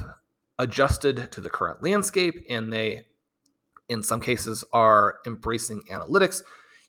adjusted 0.58 1.30
to 1.30 1.40
the 1.40 1.50
current 1.50 1.82
landscape 1.82 2.44
and 2.48 2.72
they, 2.72 3.04
in 3.88 4.02
some 4.02 4.20
cases, 4.20 4.64
are 4.72 5.18
embracing 5.26 5.82
analytics, 5.90 6.42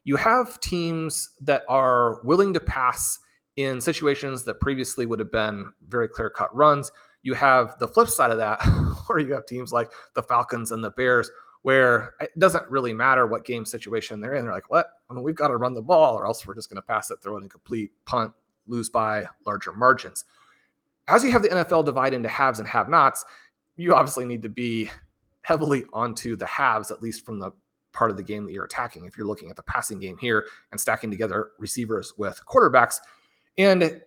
you 0.03 0.15
have 0.15 0.60
teams 0.60 1.31
that 1.41 1.63
are 1.67 2.22
willing 2.24 2.53
to 2.53 2.60
pass 2.60 3.19
in 3.55 3.79
situations 3.79 4.43
that 4.43 4.60
previously 4.60 5.05
would 5.05 5.19
have 5.19 5.31
been 5.31 5.72
very 5.88 6.07
clear 6.07 6.29
cut 6.29 6.53
runs. 6.55 6.91
You 7.22 7.33
have 7.36 7.77
the 7.79 7.88
flip 7.88 8.10
side 8.10 8.31
of 8.31 8.38
that, 8.38 8.62
where 9.07 9.19
you 9.19 9.33
have 9.33 9.45
teams 9.45 9.72
like 9.72 9.91
the 10.15 10.24
Falcons 10.24 10.72
and 10.72 10.83
the 10.83 10.91
Bears 10.91 11.29
where 11.63 12.13
it 12.19 12.38
doesn't 12.38 12.69
really 12.69 12.93
matter 12.93 13.25
what 13.25 13.45
game 13.45 13.65
situation 13.65 14.19
they're 14.19 14.36
in. 14.36 14.45
They're 14.45 14.53
like, 14.53 14.69
what? 14.69 14.91
I 15.10 15.13
mean, 15.13 15.24
we've 15.24 15.36
got 15.36 15.48
to 15.48 15.57
run 15.57 15.74
the 15.74 15.81
ball, 15.81 16.13
or 16.13 16.25
else 16.25 16.45
we're 16.45 16.55
just 16.55 16.69
going 16.69 16.81
to 16.81 16.86
pass 16.86 17.10
it, 17.10 17.19
throw 17.22 17.38
it 17.38 17.43
incomplete, 17.43 17.91
punt, 18.05 18.33
lose 18.67 18.89
by 18.89 19.25
larger 19.45 19.72
margins. 19.72 20.25
As 21.07 21.24
you 21.24 21.31
have 21.31 21.41
the 21.41 21.50
NFL 21.50 21.86
divide 21.86 22.13
into 22.13 22.29
haves 22.29 22.60
and 22.60 22.67
have 22.67 22.89
nots, 22.89 23.25
you 23.77 23.95
obviously 23.95 24.25
need 24.25 24.41
to 24.43 24.50
be 24.50 24.89
heavily 25.41 25.86
onto 25.93 26.36
the 26.36 26.45
haves, 26.45 26.91
at 26.91 27.01
least 27.01 27.25
from 27.25 27.39
the 27.39 27.51
part 27.93 28.12
of 28.12 28.17
the 28.17 28.23
game 28.23 28.45
that 28.45 28.51
you're 28.51 28.65
attacking. 28.65 29.05
If 29.05 29.17
you're 29.17 29.27
looking 29.27 29.50
at 29.50 29.55
the 29.55 29.63
passing 29.63 30.00
game 30.00 30.17
here 30.17 30.45
and 30.71 30.79
stacking 30.79 31.12
together 31.12 31.51
receivers 31.59 32.13
with 32.17 32.41
quarterbacks, 32.47 32.97
and 33.57 34.01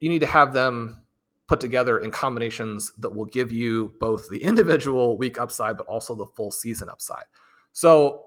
you 0.00 0.08
need 0.08 0.20
to 0.20 0.26
have 0.26 0.52
them 0.52 1.02
put 1.48 1.60
together 1.60 1.98
in 1.98 2.10
combinations 2.10 2.92
that 2.98 3.14
will 3.14 3.26
give 3.26 3.52
you 3.52 3.92
both 4.00 4.28
the 4.30 4.42
individual 4.42 5.18
week 5.18 5.38
upside, 5.38 5.76
but 5.76 5.86
also 5.86 6.14
the 6.14 6.26
full 6.26 6.50
season 6.50 6.88
upside. 6.88 7.24
So 7.72 8.26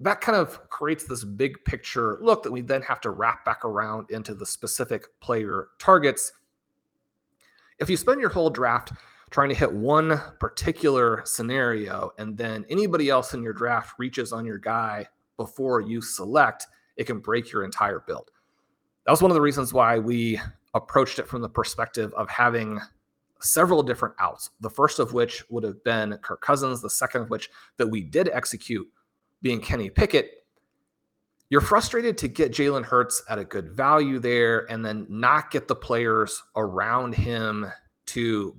that 0.00 0.20
kind 0.20 0.36
of 0.36 0.68
creates 0.70 1.04
this 1.04 1.24
big 1.24 1.62
picture 1.64 2.18
look 2.22 2.42
that 2.42 2.50
we 2.50 2.62
then 2.62 2.82
have 2.82 3.00
to 3.02 3.10
wrap 3.10 3.44
back 3.44 3.64
around 3.64 4.10
into 4.10 4.34
the 4.34 4.46
specific 4.46 5.06
player 5.20 5.68
targets. 5.78 6.32
If 7.78 7.90
you 7.90 7.96
spend 7.96 8.20
your 8.20 8.30
whole 8.30 8.50
draft 8.50 8.92
trying 9.30 9.48
to 9.48 9.54
hit 9.54 9.72
one 9.72 10.20
particular 10.38 11.22
scenario 11.24 12.10
and 12.18 12.36
then 12.36 12.64
anybody 12.68 13.08
else 13.08 13.32
in 13.32 13.42
your 13.42 13.52
draft 13.52 13.94
reaches 13.98 14.32
on 14.32 14.44
your 14.44 14.58
guy 14.58 15.06
before 15.36 15.80
you 15.80 16.00
select, 16.02 16.66
it 16.96 17.04
can 17.04 17.20
break 17.20 17.52
your 17.52 17.64
entire 17.64 18.00
build. 18.00 18.30
That 19.06 19.12
was 19.12 19.22
one 19.22 19.30
of 19.30 19.34
the 19.34 19.40
reasons 19.40 19.72
why 19.72 19.98
we 19.98 20.40
approached 20.74 21.18
it 21.18 21.28
from 21.28 21.42
the 21.42 21.48
perspective 21.48 22.12
of 22.14 22.28
having 22.28 22.80
several 23.40 23.82
different 23.82 24.14
outs. 24.18 24.50
The 24.60 24.70
first 24.70 24.98
of 24.98 25.12
which 25.12 25.44
would 25.48 25.64
have 25.64 25.82
been 25.82 26.18
Kirk 26.18 26.42
Cousins, 26.42 26.82
the 26.82 26.90
second 26.90 27.22
of 27.22 27.30
which 27.30 27.48
that 27.78 27.86
we 27.86 28.02
did 28.02 28.28
execute 28.28 28.86
being 29.42 29.60
Kenny 29.60 29.88
Pickett. 29.88 30.44
You're 31.48 31.60
frustrated 31.60 32.18
to 32.18 32.28
get 32.28 32.52
Jalen 32.52 32.84
Hurts 32.84 33.22
at 33.28 33.38
a 33.38 33.44
good 33.44 33.70
value 33.70 34.18
there 34.18 34.70
and 34.70 34.84
then 34.84 35.06
not 35.08 35.50
get 35.50 35.66
the 35.66 35.74
players 35.74 36.42
around 36.54 37.14
him 37.14 37.66
to 38.06 38.56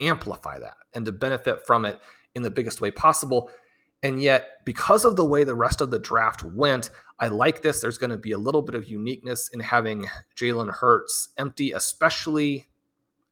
amplify 0.00 0.58
that 0.58 0.76
and 0.94 1.04
to 1.06 1.12
benefit 1.12 1.66
from 1.66 1.84
it 1.84 2.00
in 2.34 2.42
the 2.42 2.50
biggest 2.50 2.80
way 2.80 2.90
possible. 2.90 3.50
And 4.02 4.20
yet, 4.20 4.64
because 4.64 5.04
of 5.04 5.16
the 5.16 5.24
way 5.24 5.44
the 5.44 5.54
rest 5.54 5.80
of 5.80 5.90
the 5.90 5.98
draft 5.98 6.42
went, 6.44 6.90
I 7.18 7.28
like 7.28 7.62
this. 7.62 7.80
There's 7.80 7.98
going 7.98 8.10
to 8.10 8.18
be 8.18 8.32
a 8.32 8.38
little 8.38 8.62
bit 8.62 8.74
of 8.74 8.88
uniqueness 8.88 9.48
in 9.48 9.60
having 9.60 10.06
Jalen 10.36 10.70
Hurts 10.70 11.30
empty, 11.38 11.72
especially 11.72 12.68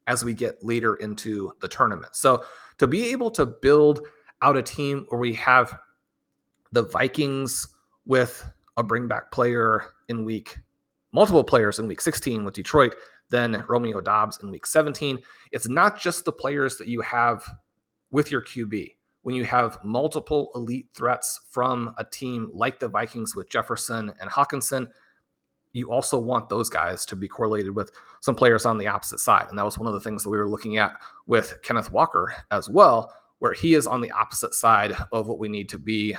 as 0.06 0.24
we 0.24 0.34
get 0.34 0.64
later 0.64 0.96
into 0.96 1.52
the 1.60 1.68
tournament. 1.68 2.16
So, 2.16 2.44
to 2.78 2.86
be 2.86 3.06
able 3.12 3.30
to 3.32 3.46
build 3.46 4.00
out 4.42 4.56
a 4.56 4.62
team 4.62 5.06
where 5.08 5.20
we 5.20 5.34
have 5.34 5.78
the 6.72 6.82
Vikings 6.82 7.68
with 8.04 8.48
a 8.76 8.82
bring 8.82 9.06
back 9.06 9.30
player 9.30 9.84
in 10.08 10.24
week, 10.24 10.58
multiple 11.12 11.44
players 11.44 11.78
in 11.78 11.86
week 11.86 12.00
16 12.00 12.44
with 12.44 12.54
Detroit, 12.54 12.94
then 13.30 13.64
Romeo 13.68 14.00
Doubs 14.00 14.38
in 14.42 14.50
week 14.50 14.66
17, 14.66 15.18
it's 15.52 15.68
not 15.68 16.00
just 16.00 16.24
the 16.24 16.32
players 16.32 16.76
that 16.76 16.88
you 16.88 17.00
have 17.00 17.44
with 18.10 18.30
your 18.30 18.42
QB 18.42 18.92
when 19.24 19.34
you 19.34 19.44
have 19.44 19.82
multiple 19.82 20.50
elite 20.54 20.86
threats 20.94 21.40
from 21.48 21.94
a 21.96 22.04
team 22.04 22.50
like 22.52 22.78
the 22.78 22.86
Vikings 22.86 23.34
with 23.34 23.48
Jefferson 23.48 24.12
and 24.20 24.30
Hockenson, 24.30 24.86
you 25.72 25.90
also 25.90 26.18
want 26.18 26.50
those 26.50 26.68
guys 26.68 27.06
to 27.06 27.16
be 27.16 27.26
correlated 27.26 27.74
with 27.74 27.90
some 28.20 28.34
players 28.34 28.66
on 28.66 28.76
the 28.76 28.86
opposite 28.86 29.20
side. 29.20 29.46
And 29.48 29.58
that 29.58 29.64
was 29.64 29.78
one 29.78 29.88
of 29.88 29.94
the 29.94 30.00
things 30.00 30.22
that 30.22 30.28
we 30.28 30.36
were 30.36 30.48
looking 30.48 30.76
at 30.76 31.00
with 31.26 31.58
Kenneth 31.62 31.90
Walker 31.90 32.34
as 32.50 32.68
well, 32.68 33.14
where 33.38 33.54
he 33.54 33.72
is 33.72 33.86
on 33.86 34.02
the 34.02 34.10
opposite 34.10 34.52
side 34.52 34.94
of 35.10 35.26
what 35.26 35.38
we 35.38 35.48
need 35.48 35.70
to 35.70 35.78
be 35.78 36.14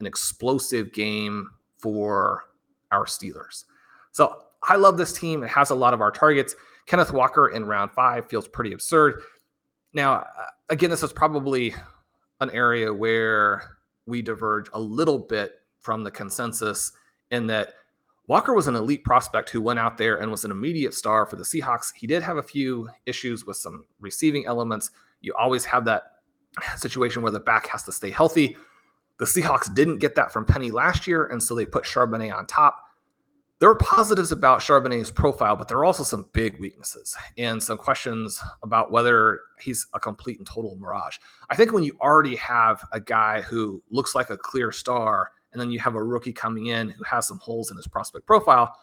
an 0.00 0.06
explosive 0.06 0.92
game 0.92 1.48
for 1.78 2.46
our 2.90 3.04
Steelers. 3.04 3.64
So 4.10 4.42
I 4.68 4.76
love 4.76 4.96
this 4.96 5.12
team. 5.12 5.42
It 5.42 5.48
has 5.48 5.70
a 5.70 5.74
lot 5.74 5.94
of 5.94 6.00
our 6.00 6.10
targets. 6.10 6.54
Kenneth 6.86 7.12
Walker 7.12 7.48
in 7.48 7.64
round 7.64 7.92
five 7.92 8.28
feels 8.28 8.48
pretty 8.48 8.72
absurd. 8.72 9.22
Now, 9.92 10.14
uh, 10.14 10.26
again, 10.70 10.90
this 10.90 11.02
is 11.02 11.12
probably 11.12 11.74
an 12.40 12.50
area 12.50 12.92
where 12.92 13.76
we 14.06 14.22
diverge 14.22 14.68
a 14.72 14.80
little 14.80 15.18
bit 15.18 15.60
from 15.80 16.02
the 16.02 16.10
consensus 16.10 16.92
in 17.30 17.46
that 17.46 17.74
Walker 18.26 18.54
was 18.54 18.68
an 18.68 18.74
elite 18.74 19.04
prospect 19.04 19.50
who 19.50 19.60
went 19.60 19.78
out 19.78 19.98
there 19.98 20.16
and 20.16 20.30
was 20.30 20.44
an 20.44 20.50
immediate 20.50 20.94
star 20.94 21.26
for 21.26 21.36
the 21.36 21.44
Seahawks. 21.44 21.92
He 21.94 22.06
did 22.06 22.22
have 22.22 22.38
a 22.38 22.42
few 22.42 22.88
issues 23.04 23.44
with 23.44 23.58
some 23.58 23.84
receiving 24.00 24.46
elements. 24.46 24.90
You 25.20 25.34
always 25.34 25.64
have 25.66 25.84
that 25.84 26.12
situation 26.76 27.22
where 27.22 27.32
the 27.32 27.40
back 27.40 27.66
has 27.68 27.82
to 27.84 27.92
stay 27.92 28.10
healthy. 28.10 28.56
The 29.18 29.26
Seahawks 29.26 29.72
didn't 29.72 29.98
get 29.98 30.14
that 30.14 30.32
from 30.32 30.46
Penny 30.46 30.70
last 30.70 31.06
year, 31.06 31.26
and 31.26 31.42
so 31.42 31.54
they 31.54 31.66
put 31.66 31.84
Charbonnet 31.84 32.34
on 32.34 32.46
top. 32.46 32.83
There 33.60 33.70
are 33.70 33.76
positives 33.76 34.32
about 34.32 34.60
Charbonnet's 34.60 35.10
profile, 35.10 35.56
but 35.56 35.68
there 35.68 35.78
are 35.78 35.84
also 35.84 36.02
some 36.02 36.26
big 36.32 36.58
weaknesses 36.58 37.16
and 37.38 37.62
some 37.62 37.78
questions 37.78 38.42
about 38.62 38.90
whether 38.90 39.40
he's 39.60 39.86
a 39.94 40.00
complete 40.00 40.38
and 40.38 40.46
total 40.46 40.76
mirage. 40.76 41.18
I 41.50 41.56
think 41.56 41.72
when 41.72 41.84
you 41.84 41.96
already 42.00 42.36
have 42.36 42.84
a 42.92 43.00
guy 43.00 43.42
who 43.42 43.82
looks 43.90 44.14
like 44.14 44.30
a 44.30 44.36
clear 44.36 44.72
star, 44.72 45.30
and 45.52 45.60
then 45.60 45.70
you 45.70 45.78
have 45.78 45.94
a 45.94 46.02
rookie 46.02 46.32
coming 46.32 46.66
in 46.66 46.90
who 46.90 47.04
has 47.04 47.28
some 47.28 47.38
holes 47.38 47.70
in 47.70 47.76
his 47.76 47.86
prospect 47.86 48.26
profile, 48.26 48.76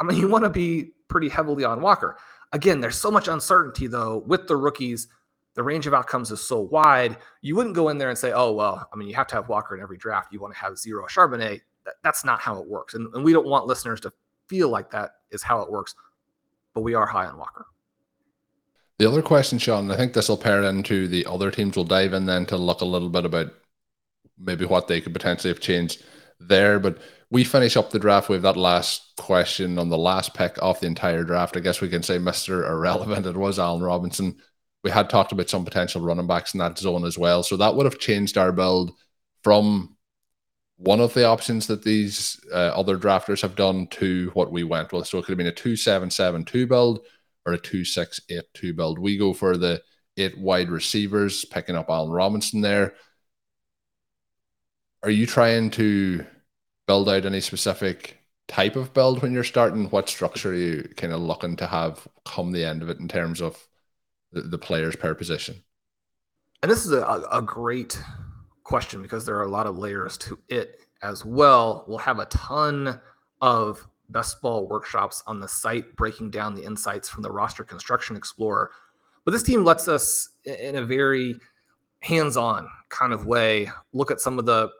I 0.00 0.04
mean, 0.04 0.18
you 0.18 0.28
want 0.28 0.42
to 0.42 0.50
be 0.50 0.90
pretty 1.06 1.28
heavily 1.28 1.64
on 1.64 1.80
Walker. 1.80 2.18
Again, 2.52 2.80
there's 2.80 2.96
so 2.96 3.12
much 3.12 3.28
uncertainty, 3.28 3.86
though, 3.86 4.24
with 4.26 4.48
the 4.48 4.56
rookies 4.56 5.06
the 5.54 5.62
range 5.62 5.86
of 5.86 5.94
outcomes 5.94 6.30
is 6.30 6.40
so 6.40 6.60
wide, 6.60 7.16
you 7.40 7.54
wouldn't 7.56 7.74
go 7.74 7.88
in 7.88 7.98
there 7.98 8.08
and 8.08 8.18
say, 8.18 8.32
oh, 8.32 8.52
well, 8.52 8.88
I 8.92 8.96
mean, 8.96 9.08
you 9.08 9.14
have 9.14 9.28
to 9.28 9.36
have 9.36 9.48
Walker 9.48 9.76
in 9.76 9.82
every 9.82 9.96
draft. 9.96 10.32
You 10.32 10.40
want 10.40 10.52
to 10.52 10.60
have 10.60 10.76
zero 10.76 11.06
Charbonnet. 11.06 11.60
That, 11.84 11.94
that's 12.02 12.24
not 12.24 12.40
how 12.40 12.60
it 12.60 12.66
works. 12.66 12.94
And, 12.94 13.12
and 13.14 13.24
we 13.24 13.32
don't 13.32 13.46
want 13.46 13.66
listeners 13.66 14.00
to 14.00 14.12
feel 14.48 14.68
like 14.68 14.90
that 14.90 15.12
is 15.30 15.42
how 15.42 15.60
it 15.62 15.70
works, 15.70 15.94
but 16.74 16.82
we 16.82 16.94
are 16.94 17.06
high 17.06 17.26
on 17.26 17.38
Walker. 17.38 17.66
The 18.98 19.08
other 19.08 19.22
question, 19.22 19.58
Shawn, 19.58 19.90
I 19.90 19.96
think 19.96 20.12
this 20.12 20.28
will 20.28 20.36
pair 20.36 20.62
into 20.62 21.08
the 21.08 21.26
other 21.26 21.50
teams. 21.50 21.76
We'll 21.76 21.84
dive 21.84 22.12
in 22.12 22.26
then 22.26 22.46
to 22.46 22.56
look 22.56 22.80
a 22.80 22.86
little 22.86 23.08
bit 23.08 23.24
about 23.24 23.52
maybe 24.38 24.64
what 24.64 24.88
they 24.88 25.00
could 25.00 25.12
potentially 25.12 25.52
have 25.52 25.60
changed 25.60 26.04
there. 26.38 26.78
But 26.78 26.98
we 27.30 27.42
finish 27.42 27.76
up 27.76 27.90
the 27.90 27.98
draft 27.98 28.28
with 28.28 28.42
that 28.42 28.56
last 28.56 29.16
question 29.16 29.78
on 29.78 29.88
the 29.88 29.98
last 29.98 30.34
pick 30.34 30.62
off 30.62 30.80
the 30.80 30.86
entire 30.86 31.24
draft. 31.24 31.56
I 31.56 31.60
guess 31.60 31.80
we 31.80 31.88
can 31.88 32.04
say 32.04 32.18
Mr. 32.18 32.68
Irrelevant. 32.68 33.26
It 33.26 33.36
was 33.36 33.58
Allen 33.58 33.82
Robinson 33.82 34.36
we 34.84 34.90
had 34.90 35.10
talked 35.10 35.32
about 35.32 35.48
some 35.48 35.64
potential 35.64 36.02
running 36.02 36.26
backs 36.26 36.52
in 36.54 36.60
that 36.60 36.78
zone 36.78 37.04
as 37.04 37.18
well. 37.18 37.42
So 37.42 37.56
that 37.56 37.74
would 37.74 37.86
have 37.86 37.98
changed 37.98 38.36
our 38.36 38.52
build 38.52 38.92
from 39.42 39.93
one 40.76 41.00
of 41.00 41.14
the 41.14 41.24
options 41.24 41.66
that 41.68 41.82
these 41.82 42.40
uh, 42.52 42.72
other 42.74 42.98
drafters 42.98 43.42
have 43.42 43.54
done 43.54 43.86
to 43.88 44.30
what 44.34 44.50
we 44.50 44.64
went 44.64 44.92
with. 44.92 45.06
So 45.06 45.18
it 45.18 45.22
could 45.22 45.32
have 45.32 45.38
been 45.38 45.46
a 45.46 45.52
2772 45.52 46.66
build 46.66 47.00
or 47.46 47.52
a 47.52 47.58
2682 47.58 48.74
build. 48.74 48.98
We 48.98 49.16
go 49.16 49.32
for 49.32 49.56
the 49.56 49.82
eight 50.16 50.36
wide 50.38 50.70
receivers, 50.70 51.44
picking 51.44 51.76
up 51.76 51.90
Allen 51.90 52.10
Robinson 52.10 52.60
there. 52.60 52.94
Are 55.02 55.10
you 55.10 55.26
trying 55.26 55.70
to 55.72 56.24
build 56.86 57.08
out 57.08 57.26
any 57.26 57.40
specific 57.40 58.18
type 58.48 58.76
of 58.76 58.92
build 58.94 59.22
when 59.22 59.32
you're 59.32 59.44
starting? 59.44 59.90
What 59.90 60.08
structure 60.08 60.50
are 60.50 60.54
you 60.54 60.88
kind 60.96 61.12
of 61.12 61.20
looking 61.20 61.56
to 61.56 61.66
have 61.66 62.06
come 62.24 62.52
the 62.52 62.64
end 62.64 62.82
of 62.82 62.88
it 62.88 62.98
in 62.98 63.08
terms 63.08 63.40
of 63.40 63.62
the, 64.32 64.42
the 64.42 64.58
players 64.58 64.96
per 64.96 65.14
position? 65.14 65.62
And 66.62 66.70
this 66.70 66.86
is 66.86 66.92
a, 66.92 67.28
a 67.30 67.42
great 67.42 68.00
question 68.64 69.02
because 69.02 69.24
there 69.24 69.36
are 69.36 69.44
a 69.44 69.50
lot 69.50 69.66
of 69.66 69.78
layers 69.78 70.18
to 70.18 70.38
it 70.48 70.80
as 71.02 71.24
well. 71.24 71.84
We'll 71.86 71.98
have 71.98 72.18
a 72.18 72.26
ton 72.26 73.00
of 73.40 73.86
best 74.08 74.40
ball 74.40 74.66
workshops 74.66 75.22
on 75.26 75.40
the 75.40 75.48
site 75.48 75.94
breaking 75.96 76.30
down 76.30 76.54
the 76.54 76.64
insights 76.64 77.08
from 77.08 77.22
the 77.22 77.30
roster 77.30 77.64
construction 77.64 78.16
explorer. 78.16 78.70
But 79.24 79.32
this 79.32 79.42
team 79.42 79.64
lets 79.64 79.88
us, 79.88 80.30
in 80.44 80.76
a 80.76 80.84
very 80.84 81.36
hands 82.00 82.36
on 82.36 82.68
kind 82.88 83.12
of 83.12 83.26
way, 83.26 83.70
look 83.92 84.10
at 84.10 84.20
some 84.20 84.38
of 84.38 84.46
the 84.46 84.70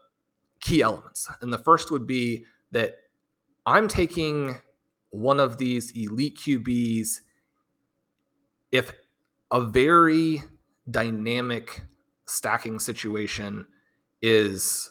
key 0.60 0.82
elements. 0.82 1.28
And 1.40 1.52
the 1.52 1.58
first 1.58 1.90
would 1.90 2.06
be 2.06 2.44
that 2.72 2.96
I'm 3.66 3.88
taking 3.88 4.56
one 5.10 5.40
of 5.40 5.58
these 5.58 5.92
elite 5.92 6.38
QBs 6.38 7.20
if 8.72 8.92
a 9.50 9.60
very 9.60 10.42
dynamic 10.90 11.82
stacking 12.26 12.78
situation 12.78 13.66
is 14.24 14.90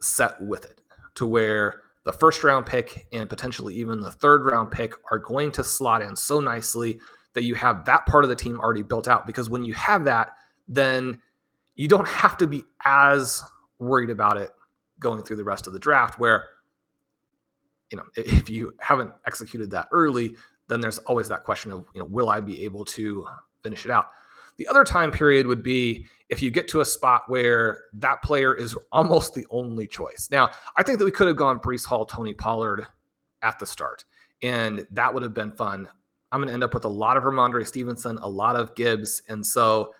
set 0.00 0.40
with 0.42 0.64
it 0.64 0.80
to 1.14 1.24
where 1.24 1.82
the 2.02 2.12
first 2.12 2.42
round 2.42 2.66
pick 2.66 3.06
and 3.12 3.28
potentially 3.28 3.76
even 3.76 4.00
the 4.00 4.10
third 4.10 4.44
round 4.44 4.72
pick 4.72 4.92
are 5.12 5.20
going 5.20 5.52
to 5.52 5.62
slot 5.62 6.02
in 6.02 6.16
so 6.16 6.40
nicely 6.40 6.98
that 7.34 7.44
you 7.44 7.54
have 7.54 7.84
that 7.84 8.04
part 8.06 8.24
of 8.24 8.28
the 8.28 8.34
team 8.34 8.58
already 8.58 8.82
built 8.82 9.06
out. 9.06 9.24
Because 9.24 9.48
when 9.48 9.64
you 9.64 9.72
have 9.74 10.04
that, 10.04 10.32
then 10.66 11.20
you 11.76 11.86
don't 11.86 12.08
have 12.08 12.36
to 12.38 12.48
be 12.48 12.64
as 12.84 13.40
worried 13.78 14.10
about 14.10 14.36
it 14.36 14.50
going 14.98 15.22
through 15.22 15.36
the 15.36 15.44
rest 15.44 15.68
of 15.68 15.72
the 15.72 15.78
draft. 15.78 16.18
Where, 16.18 16.46
you 17.92 17.98
know, 17.98 18.04
if 18.16 18.50
you 18.50 18.74
haven't 18.80 19.12
executed 19.28 19.70
that 19.70 19.86
early, 19.92 20.34
then 20.66 20.80
there's 20.80 20.98
always 20.98 21.28
that 21.28 21.44
question 21.44 21.70
of, 21.70 21.84
you 21.94 22.00
know, 22.00 22.06
will 22.06 22.30
I 22.30 22.40
be 22.40 22.64
able 22.64 22.84
to 22.86 23.26
finish 23.62 23.84
it 23.84 23.92
out? 23.92 24.10
The 24.56 24.66
other 24.66 24.82
time 24.82 25.12
period 25.12 25.46
would 25.46 25.62
be 25.62 26.06
if 26.28 26.42
you 26.42 26.50
get 26.50 26.68
to 26.68 26.80
a 26.80 26.84
spot 26.84 27.22
where 27.28 27.84
that 27.94 28.22
player 28.22 28.54
is 28.54 28.76
almost 28.92 29.34
the 29.34 29.46
only 29.50 29.86
choice. 29.86 30.28
Now, 30.30 30.50
I 30.76 30.82
think 30.82 30.98
that 30.98 31.04
we 31.04 31.10
could 31.10 31.28
have 31.28 31.36
gone 31.36 31.60
Breece 31.60 31.84
Hall, 31.84 32.04
Tony 32.04 32.34
Pollard 32.34 32.86
at 33.42 33.58
the 33.58 33.66
start, 33.66 34.04
and 34.42 34.86
that 34.90 35.12
would 35.12 35.22
have 35.22 35.34
been 35.34 35.52
fun. 35.52 35.88
I'm 36.32 36.40
going 36.40 36.48
to 36.48 36.54
end 36.54 36.64
up 36.64 36.74
with 36.74 36.84
a 36.84 36.88
lot 36.88 37.16
of 37.16 37.22
Rhamondre 37.22 37.66
Stevenson, 37.66 38.18
a 38.18 38.28
lot 38.28 38.56
of 38.56 38.74
Gibbs. 38.74 39.22
And 39.28 39.46
so 39.46 39.94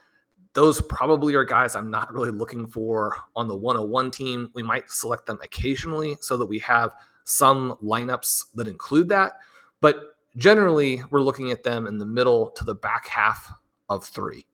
those 0.55 0.81
probably 0.83 1.35
are 1.35 1.45
guys 1.45 1.77
I'm 1.77 1.91
not 1.91 2.13
really 2.13 2.31
looking 2.31 2.67
for 2.67 3.17
on 3.37 3.47
the 3.47 3.57
101 3.57 4.11
team. 4.11 4.51
We 4.55 4.63
might 4.63 4.91
select 4.91 5.27
them 5.27 5.39
occasionally 5.43 6.17
so 6.21 6.37
that 6.37 6.47
we 6.47 6.59
have 6.61 6.93
some 7.25 7.77
lineups 7.83 8.47
that 8.55 8.67
include 8.67 9.09
that. 9.11 9.35
But 9.81 10.17
generally 10.37 11.03
we're 11.11 11.21
looking 11.21 11.53
at 11.53 11.63
them 11.63 11.87
in 11.87 11.99
the 11.99 12.07
middle 12.07 12.51
to 12.51 12.65
the 12.65 12.75
back 12.75 13.07
half 13.07 13.53
of 13.89 14.05
three. 14.05 14.47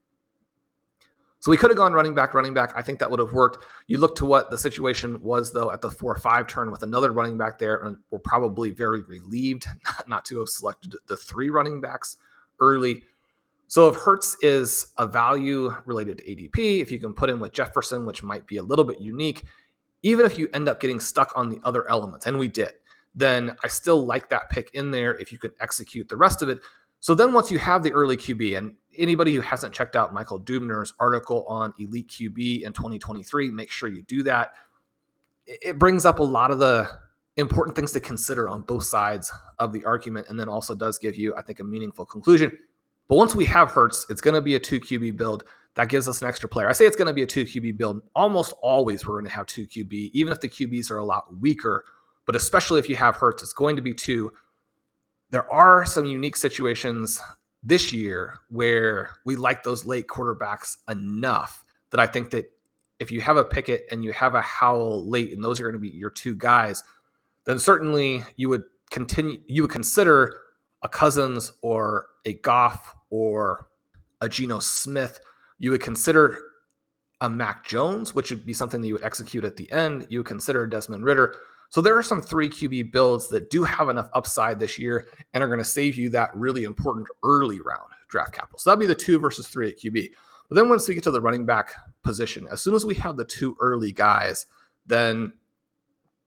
So 1.42 1.50
we 1.50 1.56
could 1.56 1.70
have 1.70 1.76
gone 1.76 1.92
running 1.92 2.14
back, 2.14 2.34
running 2.34 2.54
back. 2.54 2.72
I 2.76 2.82
think 2.82 3.00
that 3.00 3.10
would 3.10 3.18
have 3.18 3.32
worked. 3.32 3.66
You 3.88 3.98
look 3.98 4.14
to 4.14 4.24
what 4.24 4.48
the 4.48 4.56
situation 4.56 5.20
was, 5.20 5.52
though, 5.52 5.72
at 5.72 5.80
the 5.80 5.90
four 5.90 6.12
or 6.12 6.18
five 6.20 6.46
turn 6.46 6.70
with 6.70 6.84
another 6.84 7.10
running 7.10 7.36
back 7.36 7.58
there, 7.58 7.82
and 7.82 7.96
we're 8.12 8.20
probably 8.20 8.70
very 8.70 9.02
relieved 9.02 9.66
not 10.06 10.24
to 10.26 10.38
have 10.38 10.48
selected 10.48 10.94
the 11.08 11.16
three 11.16 11.50
running 11.50 11.80
backs 11.80 12.16
early. 12.60 13.02
So 13.66 13.88
if 13.88 13.96
Hurts 13.96 14.36
is 14.40 14.92
a 14.98 15.06
value 15.06 15.74
related 15.84 16.18
to 16.18 16.24
ADP, 16.24 16.80
if 16.80 16.92
you 16.92 17.00
can 17.00 17.12
put 17.12 17.28
in 17.28 17.40
with 17.40 17.52
Jefferson, 17.52 18.06
which 18.06 18.22
might 18.22 18.46
be 18.46 18.58
a 18.58 18.62
little 18.62 18.84
bit 18.84 19.00
unique, 19.00 19.42
even 20.04 20.24
if 20.24 20.38
you 20.38 20.48
end 20.54 20.68
up 20.68 20.78
getting 20.78 21.00
stuck 21.00 21.32
on 21.34 21.48
the 21.48 21.60
other 21.64 21.90
elements, 21.90 22.26
and 22.26 22.38
we 22.38 22.46
did, 22.46 22.74
then 23.16 23.56
I 23.64 23.66
still 23.66 24.06
like 24.06 24.30
that 24.30 24.48
pick 24.48 24.70
in 24.74 24.92
there 24.92 25.16
if 25.16 25.32
you 25.32 25.38
could 25.38 25.54
execute 25.58 26.08
the 26.08 26.16
rest 26.16 26.40
of 26.40 26.48
it. 26.48 26.60
So 27.00 27.16
then 27.16 27.32
once 27.32 27.50
you 27.50 27.58
have 27.58 27.82
the 27.82 27.92
early 27.92 28.16
QB, 28.16 28.56
and 28.56 28.76
anybody 28.98 29.34
who 29.34 29.40
hasn't 29.40 29.72
checked 29.72 29.96
out 29.96 30.12
Michael 30.12 30.40
Dubner's 30.40 30.94
article 30.98 31.44
on 31.48 31.72
elite 31.78 32.08
QB 32.08 32.62
in 32.62 32.72
2023, 32.72 33.50
make 33.50 33.70
sure 33.70 33.88
you 33.88 34.02
do 34.02 34.22
that. 34.24 34.52
It 35.46 35.78
brings 35.78 36.04
up 36.04 36.18
a 36.18 36.22
lot 36.22 36.50
of 36.50 36.58
the 36.58 36.88
important 37.36 37.74
things 37.74 37.92
to 37.92 38.00
consider 38.00 38.48
on 38.48 38.62
both 38.62 38.84
sides 38.84 39.32
of 39.58 39.72
the 39.72 39.84
argument, 39.84 40.28
and 40.28 40.38
then 40.38 40.48
also 40.48 40.74
does 40.74 40.98
give 40.98 41.16
you, 41.16 41.34
I 41.36 41.42
think, 41.42 41.60
a 41.60 41.64
meaningful 41.64 42.04
conclusion. 42.04 42.56
But 43.08 43.16
once 43.16 43.34
we 43.34 43.44
have 43.46 43.70
Hurts, 43.70 44.06
it's 44.08 44.20
going 44.20 44.34
to 44.34 44.40
be 44.40 44.54
a 44.54 44.60
two 44.60 44.80
QB 44.80 45.16
build. 45.16 45.44
That 45.74 45.88
gives 45.88 46.06
us 46.06 46.20
an 46.20 46.28
extra 46.28 46.48
player. 46.48 46.68
I 46.68 46.72
say 46.72 46.84
it's 46.84 46.96
going 46.96 47.08
to 47.08 47.14
be 47.14 47.22
a 47.22 47.26
two 47.26 47.44
QB 47.44 47.78
build. 47.78 48.02
Almost 48.14 48.52
always 48.62 49.06
we're 49.06 49.14
going 49.14 49.24
to 49.24 49.30
have 49.30 49.46
two 49.46 49.66
QB, 49.66 50.10
even 50.12 50.32
if 50.32 50.40
the 50.40 50.48
QBs 50.48 50.90
are 50.90 50.98
a 50.98 51.04
lot 51.04 51.24
weaker 51.40 51.84
but 52.26 52.36
especially 52.36 52.78
if 52.78 52.88
you 52.88 52.96
have 52.96 53.16
Hurts, 53.16 53.42
it's 53.42 53.52
going 53.52 53.76
to 53.76 53.82
be 53.82 53.94
two. 53.94 54.32
There 55.30 55.50
are 55.50 55.84
some 55.84 56.06
unique 56.06 56.36
situations 56.36 57.20
this 57.62 57.92
year 57.92 58.38
where 58.48 59.10
we 59.24 59.36
like 59.36 59.62
those 59.62 59.84
late 59.84 60.06
quarterbacks 60.06 60.78
enough 60.88 61.64
that 61.90 62.00
I 62.00 62.06
think 62.06 62.30
that 62.30 62.50
if 62.98 63.10
you 63.10 63.20
have 63.20 63.36
a 63.36 63.44
Pickett 63.44 63.86
and 63.90 64.04
you 64.04 64.12
have 64.12 64.34
a 64.34 64.40
Howell 64.40 65.08
late, 65.08 65.32
and 65.32 65.42
those 65.42 65.60
are 65.60 65.64
going 65.64 65.74
to 65.74 65.78
be 65.78 65.88
your 65.88 66.10
two 66.10 66.34
guys, 66.34 66.82
then 67.44 67.58
certainly 67.58 68.24
you 68.36 68.48
would 68.48 68.64
continue. 68.90 69.40
You 69.46 69.62
would 69.62 69.70
consider 69.70 70.38
a 70.82 70.88
Cousins 70.88 71.52
or 71.62 72.06
a 72.24 72.34
Goff 72.34 72.94
or 73.10 73.68
a 74.20 74.28
Geno 74.28 74.60
Smith. 74.60 75.20
You 75.58 75.72
would 75.72 75.80
consider 75.80 76.38
a 77.20 77.28
Mac 77.28 77.66
Jones, 77.66 78.14
which 78.14 78.30
would 78.30 78.46
be 78.46 78.52
something 78.52 78.80
that 78.80 78.86
you 78.86 78.94
would 78.94 79.04
execute 79.04 79.44
at 79.44 79.56
the 79.56 79.70
end. 79.72 80.06
You 80.08 80.20
would 80.20 80.26
consider 80.26 80.66
Desmond 80.66 81.04
Ridder. 81.04 81.36
So 81.72 81.80
there 81.80 81.96
are 81.96 82.02
some 82.02 82.20
three 82.20 82.50
QB 82.50 82.92
builds 82.92 83.28
that 83.28 83.48
do 83.48 83.64
have 83.64 83.88
enough 83.88 84.10
upside 84.12 84.60
this 84.60 84.78
year 84.78 85.08
and 85.32 85.42
are 85.42 85.46
going 85.46 85.58
to 85.58 85.64
save 85.64 85.96
you 85.96 86.10
that 86.10 86.28
really 86.36 86.64
important 86.64 87.08
early 87.22 87.60
round 87.62 87.88
draft 88.10 88.34
capital. 88.34 88.58
So 88.58 88.68
that'd 88.68 88.78
be 88.78 88.84
the 88.84 88.94
two 88.94 89.18
versus 89.18 89.48
three 89.48 89.70
at 89.70 89.78
QB. 89.78 90.10
But 90.50 90.56
then 90.56 90.68
once 90.68 90.86
we 90.86 90.94
get 90.94 91.02
to 91.04 91.10
the 91.10 91.20
running 91.20 91.46
back 91.46 91.72
position, 92.02 92.46
as 92.52 92.60
soon 92.60 92.74
as 92.74 92.84
we 92.84 92.94
have 92.96 93.16
the 93.16 93.24
two 93.24 93.56
early 93.58 93.90
guys, 93.90 94.44
then 94.84 95.32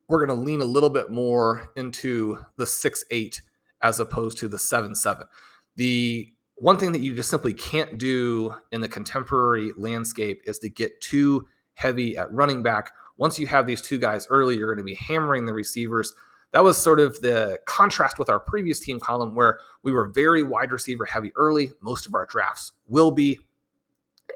we're 0.07 0.25
going 0.25 0.35
to 0.35 0.43
lean 0.43 0.61
a 0.61 0.65
little 0.65 0.89
bit 0.89 1.11
more 1.11 1.69
into 1.75 2.43
the 2.57 2.65
six 2.65 3.05
eight 3.11 3.39
as 3.83 3.99
opposed 3.99 4.39
to 4.39 4.47
the 4.47 4.57
seven 4.57 4.95
seven. 4.95 5.27
The 5.75 6.33
one 6.55 6.79
thing 6.79 6.91
that 6.91 7.01
you 7.01 7.13
just 7.13 7.29
simply 7.29 7.53
can't 7.53 7.99
do 7.99 8.51
in 8.71 8.81
the 8.81 8.89
contemporary 8.89 9.73
landscape 9.77 10.41
is 10.45 10.57
to 10.57 10.69
get 10.69 10.99
too 11.01 11.47
heavy 11.75 12.17
at 12.17 12.33
running 12.33 12.63
back. 12.63 12.93
Once 13.17 13.39
you 13.39 13.47
have 13.47 13.65
these 13.65 13.81
two 13.81 13.97
guys 13.97 14.27
early, 14.29 14.57
you're 14.57 14.73
going 14.73 14.77
to 14.77 14.83
be 14.83 14.95
hammering 14.95 15.45
the 15.45 15.53
receivers. 15.53 16.13
That 16.51 16.63
was 16.63 16.77
sort 16.77 16.99
of 16.99 17.19
the 17.21 17.59
contrast 17.65 18.19
with 18.19 18.29
our 18.29 18.39
previous 18.39 18.79
team 18.79 18.99
Colm 18.99 19.33
where 19.33 19.59
we 19.83 19.91
were 19.91 20.07
very 20.07 20.43
wide 20.43 20.71
receiver 20.71 21.05
heavy 21.05 21.31
early. 21.35 21.71
Most 21.81 22.05
of 22.05 22.13
our 22.15 22.25
drafts 22.25 22.73
will 22.87 23.11
be. 23.11 23.39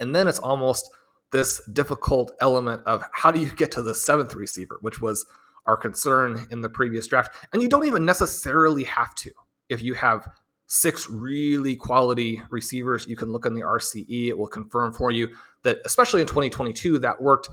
And 0.02 0.16
then 0.16 0.28
it's 0.28 0.40
almost 0.40 0.92
this 1.32 1.62
difficult 1.74 2.34
element 2.42 2.82
of 2.86 3.04
how 3.12 3.32
do 3.32 3.40
you 3.40 3.50
get 3.52 3.72
to 3.72 3.82
the 3.82 3.94
seventh 3.94 4.36
receiver, 4.36 4.80
which 4.82 5.02
was 5.02 5.26
our 5.66 5.78
concern 5.78 6.48
in 6.52 6.62
the 6.62 6.70
previous 6.70 7.08
draft. 7.08 7.36
And 7.54 7.62
you 7.62 7.70
don't 7.70 7.86
even 7.86 8.06
necessarily 8.06 8.84
have 8.86 9.14
to 9.16 9.32
if 9.70 9.82
you 9.82 9.94
have 9.94 10.28
six 10.68 11.10
really 11.10 11.76
quality 11.76 12.42
receivers. 12.50 13.08
You 13.08 13.16
can 13.16 13.32
look 13.32 13.46
in 13.46 13.54
the 13.54 13.62
RCE, 13.62 14.28
it 14.30 14.38
will 14.38 14.48
confirm 14.48 14.94
for 14.94 15.12
you 15.12 15.30
that, 15.64 15.80
especially 15.86 16.22
in 16.22 16.28
2022, 16.28 17.00
that 17.00 17.22
worked. 17.22 17.50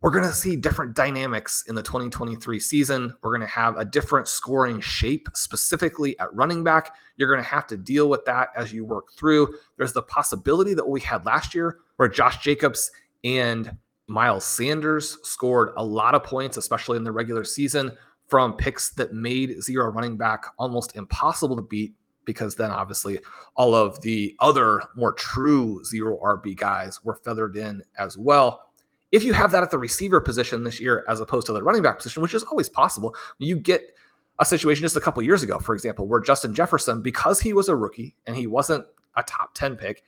We're 0.00 0.12
going 0.12 0.24
to 0.24 0.32
see 0.32 0.54
different 0.54 0.94
dynamics 0.94 1.64
in 1.66 1.74
the 1.74 1.82
2023 1.82 2.60
season. 2.60 3.16
We're 3.20 3.36
going 3.36 3.48
to 3.48 3.52
have 3.52 3.76
a 3.76 3.84
different 3.84 4.28
scoring 4.28 4.80
shape, 4.80 5.28
specifically 5.34 6.16
at 6.20 6.32
running 6.32 6.62
back. 6.62 6.94
You're 7.16 7.28
going 7.28 7.42
to 7.42 7.50
have 7.50 7.66
to 7.66 7.76
deal 7.76 8.08
with 8.08 8.24
that 8.26 8.50
as 8.56 8.72
you 8.72 8.84
work 8.84 9.12
through. 9.16 9.56
There's 9.76 9.92
the 9.92 10.02
possibility 10.02 10.72
that 10.74 10.88
we 10.88 11.00
had 11.00 11.26
last 11.26 11.52
year 11.52 11.78
where 11.96 12.08
Josh 12.08 12.38
Jacobs 12.38 12.92
and 13.24 13.76
Miles 14.06 14.44
Sanders 14.44 15.18
scored 15.24 15.72
a 15.76 15.84
lot 15.84 16.14
of 16.14 16.22
points, 16.22 16.56
especially 16.56 16.96
in 16.96 17.02
the 17.02 17.10
regular 17.10 17.42
season, 17.42 17.90
from 18.28 18.52
picks 18.56 18.90
that 18.90 19.12
made 19.12 19.60
zero 19.62 19.90
running 19.90 20.16
back 20.16 20.44
almost 20.58 20.94
impossible 20.94 21.56
to 21.56 21.62
beat 21.62 21.94
because 22.24 22.54
then 22.54 22.70
obviously 22.70 23.18
all 23.56 23.74
of 23.74 24.00
the 24.02 24.36
other 24.40 24.82
more 24.94 25.14
true 25.14 25.82
zero 25.82 26.18
RB 26.22 26.54
guys 26.54 27.02
were 27.02 27.16
feathered 27.16 27.56
in 27.56 27.82
as 27.98 28.16
well. 28.18 28.67
If 29.10 29.24
you 29.24 29.32
have 29.32 29.50
that 29.52 29.62
at 29.62 29.70
the 29.70 29.78
receiver 29.78 30.20
position 30.20 30.64
this 30.64 30.80
year 30.80 31.04
as 31.08 31.20
opposed 31.20 31.46
to 31.46 31.52
the 31.52 31.62
running 31.62 31.82
back 31.82 31.96
position, 31.96 32.22
which 32.22 32.34
is 32.34 32.42
always 32.44 32.68
possible, 32.68 33.14
you 33.38 33.56
get 33.56 33.94
a 34.38 34.44
situation 34.44 34.82
just 34.82 34.96
a 34.96 35.00
couple 35.00 35.22
years 35.22 35.42
ago, 35.42 35.58
for 35.58 35.74
example, 35.74 36.06
where 36.06 36.20
Justin 36.20 36.54
Jefferson, 36.54 37.02
because 37.02 37.40
he 37.40 37.52
was 37.52 37.68
a 37.68 37.76
rookie 37.76 38.14
and 38.26 38.36
he 38.36 38.46
wasn't 38.46 38.84
a 39.16 39.22
top 39.22 39.54
10 39.54 39.76
pick, 39.76 40.04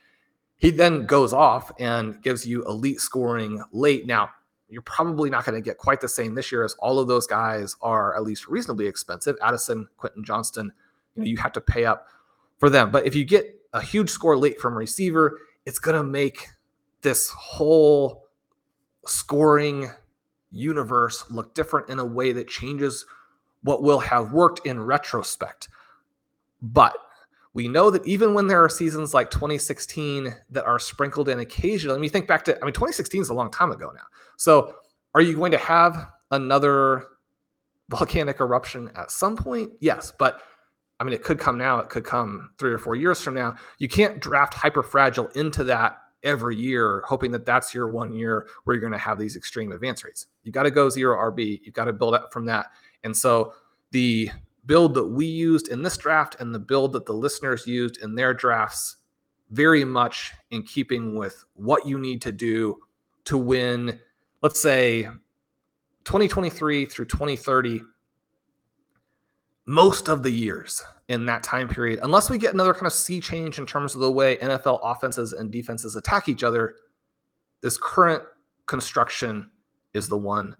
he 0.57 0.69
then 0.69 1.05
goes 1.05 1.33
off 1.33 1.71
and 1.79 2.21
gives 2.21 2.45
you 2.45 2.63
elite 2.65 3.01
scoring 3.01 3.63
late. 3.71 4.05
Now, 4.05 4.29
you're 4.69 4.83
probably 4.83 5.29
not 5.29 5.43
going 5.43 5.55
to 5.55 5.61
get 5.61 5.77
quite 5.77 5.99
the 5.99 6.07
same 6.07 6.33
this 6.33 6.51
year 6.51 6.63
as 6.63 6.75
all 6.75 6.99
of 6.99 7.07
those 7.07 7.27
guys 7.27 7.75
are 7.81 8.15
at 8.15 8.23
least 8.23 8.47
reasonably 8.47 8.87
expensive. 8.87 9.35
Addison, 9.41 9.87
Quentin 9.97 10.23
Johnston, 10.23 10.71
you 11.15 11.23
know, 11.23 11.27
you 11.27 11.37
have 11.37 11.51
to 11.53 11.61
pay 11.61 11.83
up 11.85 12.07
for 12.57 12.69
them. 12.69 12.91
But 12.91 13.05
if 13.05 13.15
you 13.15 13.25
get 13.25 13.59
a 13.73 13.81
huge 13.81 14.09
score 14.09 14.37
late 14.37 14.61
from 14.61 14.77
receiver, 14.77 15.39
it's 15.65 15.79
going 15.79 15.97
to 15.97 16.03
make 16.03 16.47
this 17.01 17.29
whole 17.29 18.20
scoring 19.05 19.89
universe 20.51 21.25
look 21.29 21.53
different 21.53 21.89
in 21.89 21.99
a 21.99 22.05
way 22.05 22.31
that 22.33 22.47
changes 22.47 23.05
what 23.63 23.83
will 23.83 23.99
have 23.99 24.33
worked 24.33 24.65
in 24.65 24.79
retrospect. 24.79 25.69
But 26.61 26.95
we 27.53 27.67
know 27.67 27.89
that 27.89 28.05
even 28.05 28.33
when 28.33 28.47
there 28.47 28.63
are 28.63 28.69
seasons 28.69 29.13
like 29.13 29.29
2016 29.29 30.35
that 30.51 30.65
are 30.65 30.79
sprinkled 30.79 31.29
in 31.29 31.39
occasionally, 31.39 31.97
I 31.97 31.99
mean, 31.99 32.09
think 32.09 32.27
back 32.27 32.45
to, 32.45 32.55
I 32.55 32.65
mean, 32.65 32.73
2016 32.73 33.21
is 33.21 33.29
a 33.29 33.33
long 33.33 33.51
time 33.51 33.71
ago 33.71 33.91
now. 33.93 34.05
So 34.37 34.75
are 35.13 35.21
you 35.21 35.35
going 35.35 35.51
to 35.51 35.57
have 35.57 36.07
another 36.31 37.07
volcanic 37.89 38.39
eruption 38.39 38.89
at 38.95 39.11
some 39.11 39.35
point? 39.35 39.71
Yes. 39.79 40.13
But 40.17 40.41
I 40.99 41.03
mean, 41.03 41.13
it 41.13 41.23
could 41.23 41.39
come 41.39 41.57
now, 41.57 41.79
it 41.79 41.89
could 41.89 42.05
come 42.05 42.51
three 42.59 42.71
or 42.71 42.77
four 42.77 42.95
years 42.95 43.19
from 43.21 43.33
now. 43.33 43.55
You 43.79 43.89
can't 43.89 44.19
draft 44.19 44.53
hyper 44.53 44.83
fragile 44.83 45.27
into 45.29 45.63
that 45.65 45.97
every 46.23 46.55
year, 46.55 47.03
hoping 47.05 47.31
that 47.31 47.45
that's 47.45 47.73
your 47.73 47.87
one 47.89 48.13
year 48.13 48.47
where 48.63 48.75
you're 48.75 48.81
going 48.81 48.91
to 48.91 48.97
have 48.97 49.17
these 49.17 49.35
extreme 49.35 49.71
advance 49.71 50.03
rates. 50.03 50.27
You 50.43 50.51
got 50.51 50.63
to 50.63 50.71
go 50.71 50.89
zero 50.89 51.17
RB. 51.31 51.61
You've 51.63 51.75
got 51.75 51.85
to 51.85 51.93
build 51.93 52.13
up 52.13 52.31
from 52.31 52.45
that. 52.45 52.67
And 53.03 53.15
so 53.15 53.53
the 53.91 54.29
build 54.65 54.93
that 54.93 55.05
we 55.05 55.25
used 55.25 55.69
in 55.69 55.81
this 55.81 55.97
draft 55.97 56.37
and 56.39 56.53
the 56.53 56.59
build 56.59 56.93
that 56.93 57.05
the 57.05 57.13
listeners 57.13 57.65
used 57.65 57.97
in 57.97 58.15
their 58.15 58.33
drafts 58.33 58.97
very 59.49 59.83
much 59.83 60.33
in 60.51 60.63
keeping 60.63 61.15
with 61.15 61.43
what 61.55 61.85
you 61.85 61.99
need 61.99 62.21
to 62.21 62.31
do 62.31 62.77
to 63.25 63.37
win, 63.37 63.99
let's 64.41 64.59
say 64.59 65.03
2023 66.05 66.85
through 66.85 67.05
2030 67.05 67.81
most 69.65 70.09
of 70.09 70.23
the 70.23 70.31
years 70.31 70.83
in 71.11 71.25
that 71.25 71.43
time 71.43 71.67
period, 71.67 71.99
unless 72.03 72.29
we 72.29 72.37
get 72.37 72.53
another 72.53 72.73
kind 72.73 72.87
of 72.87 72.93
sea 72.93 73.19
change 73.19 73.59
in 73.59 73.65
terms 73.65 73.93
of 73.93 74.01
the 74.01 74.11
way 74.11 74.37
NFL 74.37 74.79
offenses 74.81 75.33
and 75.33 75.51
defenses 75.51 75.95
attack 75.95 76.29
each 76.29 76.43
other, 76.43 76.75
this 77.61 77.77
current 77.77 78.23
construction 78.65 79.51
is 79.93 80.07
the 80.07 80.17
one 80.17 80.55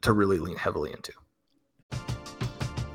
to 0.00 0.12
really 0.12 0.38
lean 0.38 0.56
heavily 0.56 0.92
into. 0.92 1.12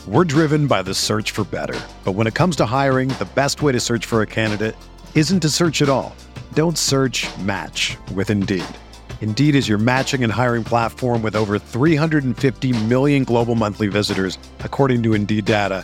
We're 0.07 0.23
driven 0.23 0.67
by 0.67 0.83
the 0.83 0.93
search 0.93 1.31
for 1.31 1.43
better. 1.43 1.79
But 2.03 2.13
when 2.13 2.27
it 2.27 2.33
comes 2.33 2.55
to 2.57 2.65
hiring, 2.65 3.09
the 3.09 3.27
best 3.35 3.61
way 3.61 3.73
to 3.73 3.79
search 3.79 4.05
for 4.05 4.21
a 4.21 4.27
candidate 4.27 4.75
isn't 5.15 5.41
to 5.41 5.49
search 5.49 5.81
at 5.81 5.89
all. 5.89 6.15
Don't 6.53 6.77
search 6.77 7.27
match 7.39 7.97
with 8.13 8.29
Indeed. 8.29 8.63
Indeed 9.19 9.55
is 9.55 9.67
your 9.67 9.77
matching 9.77 10.23
and 10.23 10.31
hiring 10.31 10.63
platform 10.63 11.21
with 11.21 11.35
over 11.35 11.59
350 11.59 12.85
million 12.85 13.25
global 13.25 13.55
monthly 13.55 13.87
visitors, 13.87 14.37
according 14.59 15.03
to 15.03 15.13
Indeed 15.13 15.43
data, 15.43 15.83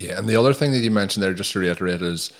Yeah, 0.00 0.18
and 0.18 0.26
the 0.26 0.36
other 0.36 0.54
thing 0.54 0.72
that 0.72 0.78
you 0.78 0.90
mentioned 0.90 1.22
there, 1.22 1.34
just 1.34 1.52
to 1.52 1.58
reiterate, 1.58 2.00
is 2.00 2.32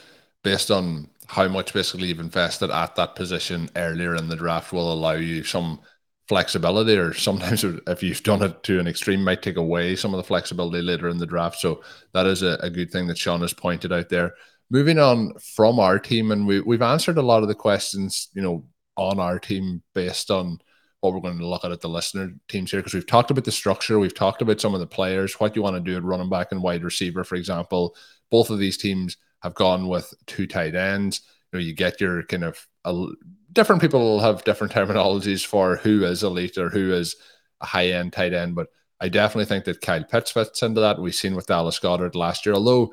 based 0.42 0.70
on 0.70 1.09
how 1.27 1.46
much 1.46 1.75
basically 1.75 2.09
you've 2.09 2.18
invested 2.18 2.70
at 2.70 2.96
that 2.96 3.14
position 3.14 3.68
earlier 3.77 4.16
in 4.16 4.29
the 4.29 4.35
draft 4.35 4.73
will 4.73 4.92
allow 4.92 5.12
you 5.12 5.44
some 5.44 5.79
flexibility, 6.27 6.96
or 6.96 7.12
sometimes 7.12 7.62
if 7.87 8.03
you've 8.03 8.23
done 8.23 8.42
it 8.42 8.62
to 8.62 8.81
an 8.81 8.88
extreme, 8.88 9.23
might 9.23 9.42
take 9.42 9.57
away 9.57 9.94
some 9.94 10.14
of 10.14 10.18
the 10.18 10.25
flexibility 10.25 10.81
later 10.81 11.09
in 11.11 11.18
the 11.18 11.27
draft. 11.27 11.59
So 11.61 11.83
that 12.14 12.27
is 12.27 12.42
a, 12.42 12.59
a 12.62 12.70
good 12.70 12.90
thing 12.90 13.07
that 13.09 13.18
Shawn 13.18 13.42
has 13.42 13.53
pointed 13.53 13.92
out 13.92 14.09
there. 14.09 14.35
Moving 14.70 14.99
on 14.99 15.35
from 15.55 15.79
our 15.79 15.99
team, 15.99 16.31
and 16.31 16.46
we, 16.46 16.61
we've 16.62 16.81
answered 16.81 17.18
a 17.18 17.23
lot 17.23 17.42
of 17.42 17.49
the 17.49 17.55
questions, 17.55 18.29
you 18.33 18.40
know, 18.40 18.64
on 18.96 19.20
our 19.20 19.38
team 19.38 19.83
based 19.94 20.31
on 20.31 20.61
what 21.00 21.14
we're 21.14 21.20
going 21.20 21.38
to 21.38 21.46
look 21.46 21.64
at 21.64 21.72
at 21.72 21.80
the 21.80 21.88
listener 21.88 22.32
teams 22.48 22.70
here 22.70 22.80
because 22.80 22.94
we've 22.94 23.06
talked 23.06 23.30
about 23.30 23.44
the 23.44 23.52
structure, 23.52 23.98
we've 23.98 24.14
talked 24.14 24.42
about 24.42 24.60
some 24.60 24.74
of 24.74 24.80
the 24.80 24.86
players, 24.86 25.34
what 25.40 25.56
you 25.56 25.62
want 25.62 25.76
to 25.76 25.80
do 25.80 25.96
at 25.96 26.02
running 26.02 26.28
back 26.28 26.52
and 26.52 26.62
wide 26.62 26.84
receiver, 26.84 27.24
for 27.24 27.36
example. 27.36 27.96
Both 28.30 28.50
of 28.50 28.58
these 28.58 28.76
teams 28.76 29.16
have 29.42 29.54
gone 29.54 29.88
with 29.88 30.12
two 30.26 30.46
tight 30.46 30.74
ends. 30.74 31.22
You 31.52 31.58
know, 31.58 31.64
you 31.64 31.74
get 31.74 32.00
your 32.00 32.22
kind 32.24 32.44
of 32.44 32.66
uh, 32.84 33.06
different 33.52 33.80
people 33.80 34.20
have 34.20 34.44
different 34.44 34.72
terminologies 34.74 35.44
for 35.44 35.76
who 35.76 36.04
is 36.04 36.22
elite 36.22 36.58
or 36.58 36.68
who 36.68 36.92
is 36.92 37.16
a 37.60 37.66
high 37.66 37.88
end 37.88 38.12
tight 38.12 38.34
end, 38.34 38.54
but 38.54 38.68
I 39.00 39.08
definitely 39.08 39.46
think 39.46 39.64
that 39.64 39.80
Kyle 39.80 40.04
Pitts 40.04 40.30
fits 40.30 40.62
into 40.62 40.82
that. 40.82 40.98
We've 40.98 41.14
seen 41.14 41.34
with 41.34 41.46
Dallas 41.46 41.78
Goedert 41.80 42.14
last 42.14 42.44
year, 42.44 42.54
although 42.54 42.92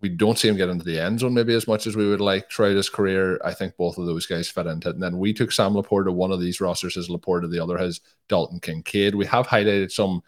we 0.00 0.08
don't 0.08 0.38
see 0.38 0.48
him 0.48 0.56
get 0.56 0.68
into 0.68 0.84
the 0.84 1.00
end 1.00 1.20
zone 1.20 1.34
maybe 1.34 1.54
as 1.54 1.66
much 1.66 1.86
as 1.86 1.96
we 1.96 2.06
would 2.06 2.20
like 2.20 2.50
throughout 2.50 2.76
his 2.76 2.88
career. 2.90 3.40
I 3.44 3.54
think 3.54 3.76
both 3.76 3.98
of 3.98 4.06
those 4.06 4.26
guys 4.26 4.48
fit 4.48 4.66
into 4.66 4.90
it. 4.90 4.94
And 4.94 5.02
then 5.02 5.18
we 5.18 5.32
took 5.32 5.52
Sam 5.52 5.72
LaPorta. 5.72 6.12
One 6.12 6.32
of 6.32 6.40
these 6.40 6.60
rosters 6.60 6.96
is 6.96 7.08
LaPorta, 7.08 7.50
the 7.50 7.62
other 7.62 7.78
has 7.78 8.00
Dalton 8.28 8.60
Kincaid. 8.60 9.14
We 9.14 9.26
have 9.26 9.46
highlighted 9.46 9.90
some 9.90 10.22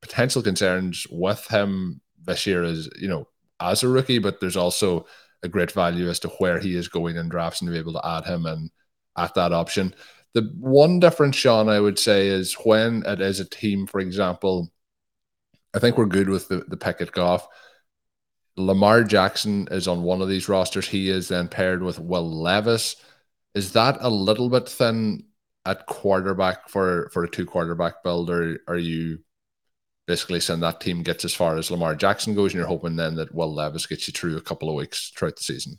potential 0.00 0.42
concerns 0.42 1.06
with 1.10 1.46
him 1.48 2.00
this 2.24 2.46
year 2.46 2.64
as 2.64 2.88
you 2.98 3.08
know 3.08 3.28
as 3.60 3.82
a 3.82 3.88
rookie, 3.88 4.18
but 4.18 4.40
there's 4.40 4.56
also 4.56 5.06
a 5.42 5.48
great 5.48 5.72
value 5.72 6.08
as 6.08 6.18
to 6.20 6.28
where 6.38 6.58
he 6.58 6.74
is 6.74 6.88
going 6.88 7.16
in 7.16 7.28
drafts 7.28 7.60
and 7.60 7.68
to 7.68 7.72
be 7.72 7.78
able 7.78 7.92
to 7.92 8.06
add 8.06 8.24
him 8.24 8.46
and 8.46 8.70
at 9.16 9.34
that 9.34 9.52
option. 9.52 9.94
The 10.32 10.42
one 10.58 11.00
difference, 11.00 11.36
Shawn, 11.36 11.68
I 11.68 11.80
would 11.80 11.98
say, 11.98 12.28
is 12.28 12.54
when 12.54 13.02
it 13.04 13.20
is 13.20 13.40
a 13.40 13.44
team, 13.44 13.86
for 13.86 14.00
example, 14.00 14.70
I 15.74 15.78
think 15.78 15.96
we're 15.96 16.06
good 16.06 16.28
with 16.28 16.48
the, 16.48 16.64
the 16.68 16.76
pick 16.76 17.00
at 17.00 17.12
Goff. 17.12 17.46
Lamar 18.56 19.04
Jackson 19.04 19.68
is 19.70 19.88
on 19.88 20.02
one 20.02 20.20
of 20.20 20.28
these 20.28 20.48
rosters. 20.48 20.88
He 20.88 21.08
is 21.08 21.28
then 21.28 21.48
paired 21.48 21.82
with 21.82 21.98
Will 21.98 22.28
Levis. 22.28 22.96
Is 23.54 23.72
that 23.72 23.98
a 24.00 24.10
little 24.10 24.48
bit 24.48 24.68
thin 24.68 25.24
at 25.66 25.86
quarterback 25.86 26.68
for, 26.68 27.10
for 27.12 27.24
a 27.24 27.28
two 27.28 27.46
quarterback 27.46 28.02
build, 28.02 28.30
or 28.30 28.58
are 28.66 28.78
you 28.78 29.18
basically 30.06 30.40
saying 30.40 30.60
that 30.60 30.80
team 30.80 31.02
gets 31.02 31.24
as 31.24 31.34
far 31.34 31.56
as 31.56 31.70
Lamar 31.70 31.94
Jackson 31.94 32.34
goes, 32.34 32.52
and 32.52 32.58
you're 32.58 32.66
hoping 32.66 32.96
then 32.96 33.14
that 33.16 33.34
Will 33.34 33.54
Levis 33.54 33.86
gets 33.86 34.08
you 34.08 34.12
through 34.12 34.36
a 34.36 34.42
couple 34.42 34.68
of 34.68 34.74
weeks 34.74 35.12
throughout 35.14 35.36
the 35.36 35.42
season? 35.42 35.78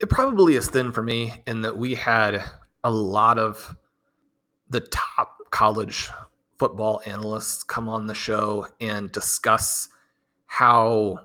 It 0.00 0.08
probably 0.08 0.54
is 0.54 0.68
thin 0.68 0.92
for 0.92 1.02
me 1.02 1.42
in 1.46 1.62
that 1.62 1.76
we 1.76 1.94
had 1.94 2.44
a 2.84 2.90
lot 2.90 3.38
of 3.38 3.76
the 4.70 4.80
top 4.80 5.38
college 5.50 6.08
football 6.58 7.00
analysts 7.06 7.62
come 7.62 7.88
on 7.88 8.06
the 8.06 8.14
show 8.14 8.66
and 8.80 9.10
discuss 9.10 9.88
how 10.46 11.18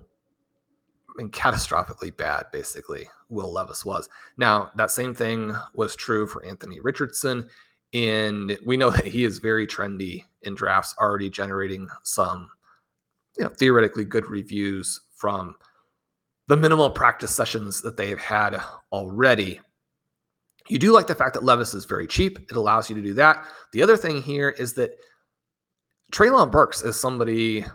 Mean, 1.15 1.29
catastrophically 1.29 2.15
bad, 2.15 2.45
basically, 2.51 3.07
Will 3.29 3.51
Levis 3.51 3.85
was. 3.85 4.09
Now, 4.37 4.71
that 4.75 4.91
same 4.91 5.13
thing 5.13 5.55
was 5.73 5.95
true 5.95 6.25
for 6.25 6.43
Anthony 6.43 6.79
Richardson. 6.79 7.49
And 7.93 8.57
we 8.65 8.77
know 8.77 8.89
that 8.91 9.05
he 9.05 9.23
is 9.23 9.39
very 9.39 9.67
trendy 9.67 10.23
in 10.41 10.55
drafts, 10.55 10.95
already 10.99 11.29
generating 11.29 11.87
some, 12.03 12.49
you 13.37 13.43
know, 13.43 13.49
theoretically 13.49 14.05
good 14.05 14.25
reviews 14.27 15.01
from 15.15 15.55
the 16.47 16.57
minimal 16.57 16.89
practice 16.89 17.33
sessions 17.33 17.81
that 17.81 17.95
they 17.95 18.09
have 18.09 18.19
had 18.19 18.59
already. 18.91 19.59
You 20.67 20.79
do 20.79 20.93
like 20.93 21.07
the 21.07 21.15
fact 21.15 21.33
that 21.33 21.43
Levis 21.43 21.73
is 21.73 21.85
very 21.85 22.07
cheap. 22.07 22.39
It 22.39 22.55
allows 22.55 22.89
you 22.89 22.95
to 22.95 23.01
do 23.01 23.13
that. 23.15 23.45
The 23.71 23.83
other 23.83 23.97
thing 23.97 24.21
here 24.21 24.49
is 24.49 24.73
that 24.73 24.97
Treylon 26.11 26.51
Burks 26.51 26.83
is 26.83 26.99
somebody 26.99 27.65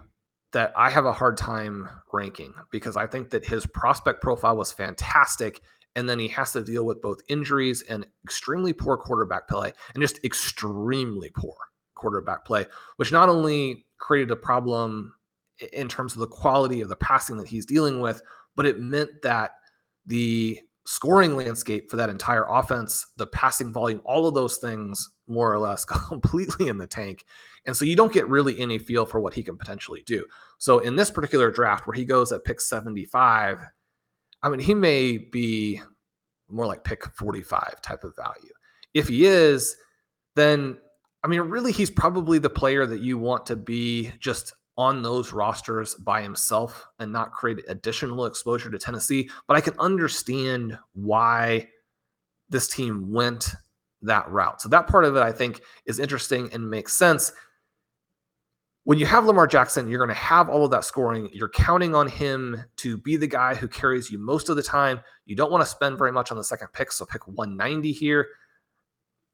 that 0.52 0.72
I 0.76 0.90
have 0.90 1.04
a 1.04 1.12
hard 1.12 1.36
time 1.36 1.88
ranking 2.12 2.54
because 2.70 2.96
I 2.96 3.06
think 3.06 3.30
that 3.30 3.44
his 3.44 3.66
prospect 3.66 4.22
profile 4.22 4.56
was 4.56 4.72
fantastic. 4.72 5.60
And 5.94 6.08
then 6.08 6.18
he 6.18 6.28
has 6.28 6.52
to 6.52 6.62
deal 6.62 6.86
with 6.86 7.02
both 7.02 7.20
injuries 7.28 7.82
and 7.82 8.06
extremely 8.24 8.72
poor 8.72 8.96
quarterback 8.96 9.48
play 9.48 9.72
and 9.94 10.02
just 10.02 10.24
extremely 10.24 11.30
poor 11.34 11.56
quarterback 11.94 12.44
play, 12.44 12.66
which 12.96 13.12
not 13.12 13.28
only 13.28 13.86
created 13.98 14.30
a 14.30 14.36
problem 14.36 15.12
in 15.72 15.88
terms 15.88 16.12
of 16.14 16.20
the 16.20 16.26
quality 16.26 16.80
of 16.80 16.88
the 16.88 16.96
passing 16.96 17.36
that 17.36 17.48
he's 17.48 17.66
dealing 17.66 18.00
with, 18.00 18.22
but 18.54 18.64
it 18.64 18.80
meant 18.80 19.10
that 19.22 19.52
the 20.06 20.60
scoring 20.86 21.36
landscape 21.36 21.90
for 21.90 21.96
that 21.96 22.08
entire 22.08 22.46
offense, 22.48 23.06
the 23.16 23.26
passing 23.26 23.72
volume, 23.72 24.00
all 24.04 24.26
of 24.26 24.34
those 24.34 24.56
things 24.58 25.10
more 25.28 25.52
or 25.52 25.58
less 25.58 25.84
completely 26.08 26.68
in 26.68 26.78
the 26.78 26.86
tank. 26.86 27.24
And 27.66 27.76
so 27.76 27.84
you 27.84 27.96
don't 27.96 28.12
get 28.12 28.28
really 28.28 28.58
any 28.58 28.78
feel 28.78 29.06
for 29.06 29.20
what 29.20 29.34
he 29.34 29.42
can 29.42 29.56
potentially 29.56 30.02
do. 30.06 30.24
So 30.58 30.78
in 30.78 30.96
this 30.96 31.10
particular 31.10 31.50
draft 31.50 31.86
where 31.86 31.94
he 31.94 32.04
goes 32.04 32.32
at 32.32 32.44
pick 32.44 32.60
75, 32.60 33.60
I 34.42 34.48
mean, 34.48 34.60
he 34.60 34.74
may 34.74 35.18
be 35.18 35.80
more 36.48 36.66
like 36.66 36.84
pick 36.84 37.04
45 37.14 37.82
type 37.82 38.04
of 38.04 38.16
value. 38.16 38.52
If 38.94 39.08
he 39.08 39.26
is, 39.26 39.76
then 40.34 40.78
I 41.24 41.28
mean, 41.28 41.40
really, 41.40 41.72
he's 41.72 41.90
probably 41.90 42.38
the 42.38 42.50
player 42.50 42.86
that 42.86 43.00
you 43.00 43.18
want 43.18 43.44
to 43.46 43.56
be 43.56 44.12
just 44.20 44.54
on 44.76 45.02
those 45.02 45.32
rosters 45.32 45.96
by 45.96 46.22
himself 46.22 46.86
and 47.00 47.12
not 47.12 47.32
create 47.32 47.58
additional 47.68 48.26
exposure 48.26 48.70
to 48.70 48.78
Tennessee. 48.78 49.28
But 49.48 49.56
I 49.56 49.60
can 49.60 49.74
understand 49.80 50.78
why 50.94 51.68
this 52.48 52.68
team 52.68 53.10
went 53.12 53.50
that 54.02 54.28
route. 54.30 54.60
So 54.60 54.68
that 54.68 54.86
part 54.86 55.04
of 55.04 55.16
it, 55.16 55.22
I 55.22 55.32
think, 55.32 55.60
is 55.86 55.98
interesting 55.98 56.50
and 56.52 56.70
makes 56.70 56.96
sense. 56.96 57.32
When 58.84 58.98
you 58.98 59.06
have 59.06 59.26
Lamar 59.26 59.46
Jackson, 59.46 59.88
you're 59.88 59.98
going 59.98 60.08
to 60.08 60.14
have 60.14 60.48
all 60.48 60.64
of 60.64 60.70
that 60.70 60.84
scoring. 60.84 61.28
You're 61.32 61.50
counting 61.50 61.94
on 61.94 62.08
him 62.08 62.64
to 62.76 62.96
be 62.96 63.16
the 63.16 63.26
guy 63.26 63.54
who 63.54 63.68
carries 63.68 64.10
you 64.10 64.18
most 64.18 64.48
of 64.48 64.56
the 64.56 64.62
time. 64.62 65.00
You 65.26 65.36
don't 65.36 65.50
want 65.52 65.62
to 65.62 65.68
spend 65.68 65.98
very 65.98 66.12
much 66.12 66.30
on 66.30 66.38
the 66.38 66.44
second 66.44 66.68
pick, 66.72 66.90
so 66.90 67.04
pick 67.04 67.26
190 67.28 67.92
here. 67.92 68.28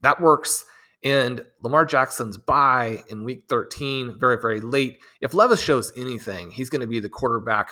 That 0.01 0.21
works. 0.21 0.65
And 1.05 1.45
Lamar 1.63 1.85
Jackson's 1.85 2.39
bye 2.39 3.05
in 3.11 3.25
week 3.25 3.45
13, 3.49 4.19
very, 4.19 4.41
very 4.41 4.61
late. 4.61 4.99
If 5.21 5.35
Levis 5.35 5.61
shows 5.61 5.93
anything, 5.97 6.51
he's 6.51 6.71
going 6.71 6.81
to 6.81 6.87
be 6.87 6.99
the 6.99 7.09
quarterback 7.11 7.71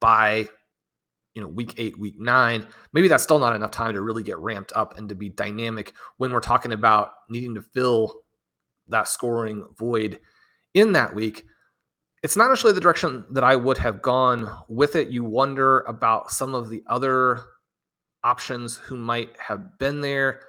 by 0.00 0.48
you 1.34 1.42
know 1.42 1.48
week 1.48 1.74
eight 1.78 1.98
week 1.98 2.18
nine 2.18 2.66
maybe 2.92 3.08
that's 3.08 3.24
still 3.24 3.40
not 3.40 3.56
enough 3.56 3.72
time 3.72 3.92
to 3.92 4.02
really 4.02 4.22
get 4.22 4.38
ramped 4.38 4.72
up 4.76 4.96
and 4.96 5.08
to 5.08 5.14
be 5.14 5.28
dynamic 5.28 5.92
when 6.18 6.32
we're 6.32 6.40
talking 6.40 6.72
about 6.72 7.12
needing 7.28 7.54
to 7.54 7.62
fill 7.62 8.22
that 8.88 9.08
scoring 9.08 9.66
void 9.78 10.20
in 10.74 10.92
that 10.92 11.14
week. 11.14 11.44
It's 12.22 12.36
not 12.36 12.48
necessarily 12.48 12.74
the 12.74 12.80
direction 12.80 13.24
that 13.30 13.44
i 13.44 13.54
would 13.54 13.78
have 13.78 14.02
gone 14.02 14.50
with 14.68 14.96
it. 14.96 15.08
You 15.08 15.24
wonder 15.24 15.80
about 15.80 16.30
some 16.30 16.54
of 16.54 16.70
the 16.70 16.82
other 16.86 17.42
options 18.22 18.76
who 18.76 18.96
might 18.96 19.36
have 19.38 19.78
been 19.78 20.00
there. 20.00 20.40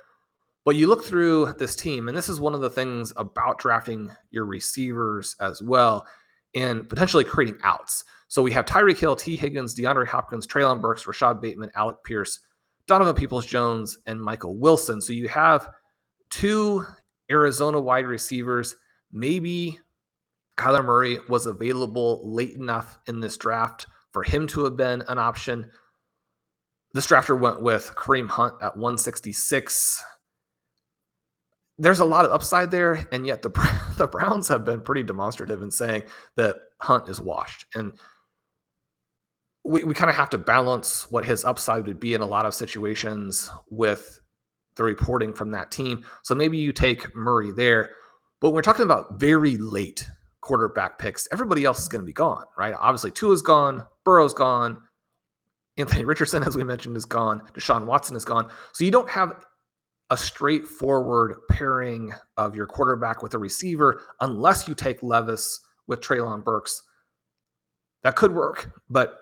But 0.63 0.75
you 0.75 0.87
look 0.87 1.03
through 1.03 1.53
this 1.59 1.75
team, 1.75 2.07
and 2.07 2.17
this 2.17 2.29
is 2.29 2.39
one 2.39 2.55
of 2.55 2.61
the 2.61 2.69
things 2.69 3.13
about 3.17 3.59
drafting 3.59 4.09
your 4.31 4.45
receivers 4.45 5.35
as 5.39 5.61
well, 5.61 6.07
and 6.55 6.87
potentially 6.89 7.23
creating 7.23 7.59
outs. 7.63 8.03
So 8.27 8.41
we 8.41 8.51
have 8.53 8.65
Tyreek 8.65 8.97
Hill, 8.97 9.15
Tee 9.15 9.35
Higgins, 9.35 9.75
DeAndre 9.75 10.07
Hopkins, 10.07 10.47
Treylon 10.47 10.81
Burks, 10.81 11.05
Rashod 11.05 11.41
Bateman, 11.41 11.69
Alec 11.75 11.97
Pierce, 12.03 12.39
Donovan 12.87 13.15
Peoples 13.15 13.45
Jones, 13.45 13.97
and 14.07 14.19
Michael 14.19 14.55
Wilson. 14.55 15.01
So 15.01 15.13
you 15.13 15.27
have 15.27 15.69
two 16.29 16.85
Arizona 17.29 17.79
wide 17.79 18.07
receivers. 18.07 18.75
Maybe 19.11 19.79
Kyler 20.57 20.83
Murray 20.83 21.19
was 21.29 21.45
available 21.45 22.21
late 22.23 22.55
enough 22.55 22.97
in 23.07 23.19
this 23.19 23.37
draft 23.37 23.87
for 24.11 24.23
him 24.23 24.47
to 24.47 24.63
have 24.63 24.77
been 24.77 25.03
an 25.07 25.19
option. 25.19 25.69
This 26.93 27.07
drafter 27.07 27.37
went 27.37 27.61
with 27.61 27.91
Kareem 27.95 28.29
Hunt 28.29 28.55
at 28.61 28.77
166 28.77 30.03
there's 31.77 31.99
a 31.99 32.05
lot 32.05 32.25
of 32.25 32.31
upside 32.31 32.71
there, 32.71 33.07
and 33.11 33.25
yet 33.25 33.41
the 33.41 33.49
the 33.97 34.07
Browns 34.07 34.47
have 34.47 34.65
been 34.65 34.81
pretty 34.81 35.03
demonstrative 35.03 35.61
in 35.61 35.71
saying 35.71 36.03
that 36.35 36.55
Hunt 36.81 37.09
is 37.09 37.19
washed, 37.19 37.65
and 37.75 37.93
we 39.63 39.83
we 39.83 39.93
kind 39.93 40.09
of 40.09 40.15
have 40.15 40.29
to 40.31 40.37
balance 40.37 41.09
what 41.11 41.25
his 41.25 41.43
upside 41.43 41.87
would 41.87 41.99
be 41.99 42.13
in 42.13 42.21
a 42.21 42.25
lot 42.25 42.45
of 42.45 42.53
situations 42.53 43.49
with 43.69 44.19
the 44.75 44.83
reporting 44.83 45.33
from 45.33 45.51
that 45.51 45.71
team. 45.71 46.05
So 46.23 46.35
maybe 46.35 46.57
you 46.57 46.71
take 46.73 47.15
Murray 47.15 47.51
there, 47.51 47.91
but 48.41 48.51
we're 48.51 48.61
talking 48.61 48.83
about 48.83 49.19
very 49.19 49.57
late 49.57 50.07
quarterback 50.41 50.99
picks. 50.99 51.27
Everybody 51.31 51.65
else 51.65 51.79
is 51.79 51.87
going 51.87 52.01
to 52.01 52.05
be 52.05 52.13
gone, 52.13 52.43
right? 52.57 52.75
Obviously, 52.77 53.11
Tua's 53.11 53.41
gone, 53.41 53.85
Burrow's 54.03 54.33
gone, 54.33 54.81
Anthony 55.77 56.05
Richardson, 56.05 56.43
as 56.47 56.55
we 56.55 56.63
mentioned, 56.63 56.95
is 56.97 57.05
gone. 57.05 57.41
Deshaun 57.53 57.85
Watson 57.85 58.15
is 58.15 58.25
gone. 58.25 58.49
So 58.73 58.83
you 58.83 58.91
don't 58.91 59.09
have 59.09 59.45
a 60.09 60.17
straightforward 60.17 61.37
pairing 61.49 62.13
of 62.37 62.55
your 62.55 62.67
quarterback 62.67 63.23
with 63.23 63.33
a 63.33 63.37
receiver, 63.37 64.01
unless 64.21 64.67
you 64.67 64.75
take 64.75 65.01
Levis 65.01 65.61
with 65.87 66.01
Treylon 66.01 66.43
Burks. 66.43 66.83
That 68.03 68.15
could 68.15 68.33
work, 68.33 68.71
but 68.89 69.19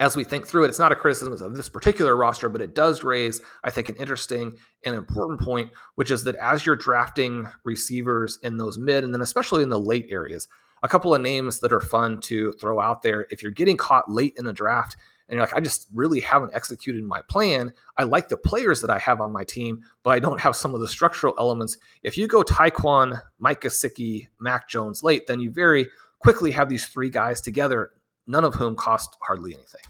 as 0.00 0.16
we 0.16 0.24
think 0.24 0.46
through 0.46 0.64
it, 0.64 0.68
it's 0.68 0.78
not 0.78 0.92
a 0.92 0.96
criticism 0.96 1.32
of 1.32 1.56
this 1.56 1.68
particular 1.68 2.16
roster, 2.16 2.48
but 2.48 2.60
it 2.60 2.74
does 2.74 3.02
raise, 3.02 3.40
I 3.64 3.70
think, 3.70 3.88
an 3.88 3.96
interesting 3.96 4.56
and 4.84 4.94
important 4.94 5.40
point, 5.40 5.70
which 5.96 6.10
is 6.10 6.22
that 6.24 6.36
as 6.36 6.64
you're 6.64 6.76
drafting 6.76 7.48
receivers 7.64 8.38
in 8.44 8.56
those 8.56 8.78
mid 8.78 9.02
and 9.02 9.12
then 9.12 9.22
especially 9.22 9.62
in 9.62 9.68
the 9.68 9.80
late 9.80 10.06
areas, 10.10 10.46
a 10.82 10.88
couple 10.88 11.14
of 11.14 11.20
names 11.20 11.58
that 11.60 11.72
are 11.72 11.80
fun 11.80 12.20
to 12.20 12.52
throw 12.52 12.80
out 12.80 13.02
there. 13.02 13.26
If 13.30 13.42
you're 13.42 13.50
getting 13.50 13.76
caught 13.76 14.10
late 14.10 14.34
in 14.38 14.44
the 14.44 14.52
draft 14.52 14.96
and 15.28 15.36
you're 15.36 15.44
like, 15.44 15.54
I 15.54 15.60
just 15.60 15.88
really 15.92 16.20
haven't 16.20 16.54
executed 16.54 17.04
my 17.04 17.20
plan. 17.28 17.72
I 17.98 18.04
like 18.04 18.28
the 18.28 18.36
players 18.36 18.80
that 18.80 18.90
I 18.90 18.98
have 18.98 19.20
on 19.20 19.30
my 19.30 19.44
team, 19.44 19.82
but 20.02 20.10
I 20.10 20.18
don't 20.18 20.40
have 20.40 20.56
some 20.56 20.74
of 20.74 20.80
the 20.80 20.88
structural 20.88 21.34
elements. 21.38 21.76
If 22.02 22.16
you 22.16 22.26
go 22.26 22.42
Tyquan, 22.42 23.20
Mike 23.38 23.60
Gesicki, 23.60 24.28
Mac 24.40 24.68
Jones 24.68 25.02
late, 25.02 25.26
then 25.26 25.40
you 25.40 25.50
very 25.50 25.88
quickly 26.18 26.50
have 26.52 26.68
these 26.68 26.86
three 26.86 27.10
guys 27.10 27.40
together, 27.40 27.90
none 28.26 28.44
of 28.44 28.54
whom 28.54 28.74
cost 28.74 29.16
hardly 29.20 29.54
anything. 29.54 29.82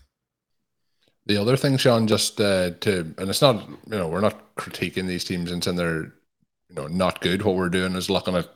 The 1.26 1.36
other 1.36 1.56
thing, 1.56 1.76
Shawn, 1.76 2.06
just 2.08 2.40
uh, 2.40 2.70
to, 2.80 3.14
and 3.18 3.28
it's 3.28 3.42
not, 3.42 3.68
you 3.68 3.98
know, 3.98 4.08
we're 4.08 4.20
not 4.20 4.56
critiquing 4.56 5.06
these 5.06 5.24
teams 5.24 5.52
and 5.52 5.62
saying 5.62 5.76
they're, 5.76 6.14
you 6.68 6.74
know, 6.74 6.86
not 6.88 7.20
good. 7.20 7.42
What 7.42 7.54
we're 7.54 7.68
doing 7.68 7.94
is 7.94 8.10
looking 8.10 8.34
at 8.34 8.48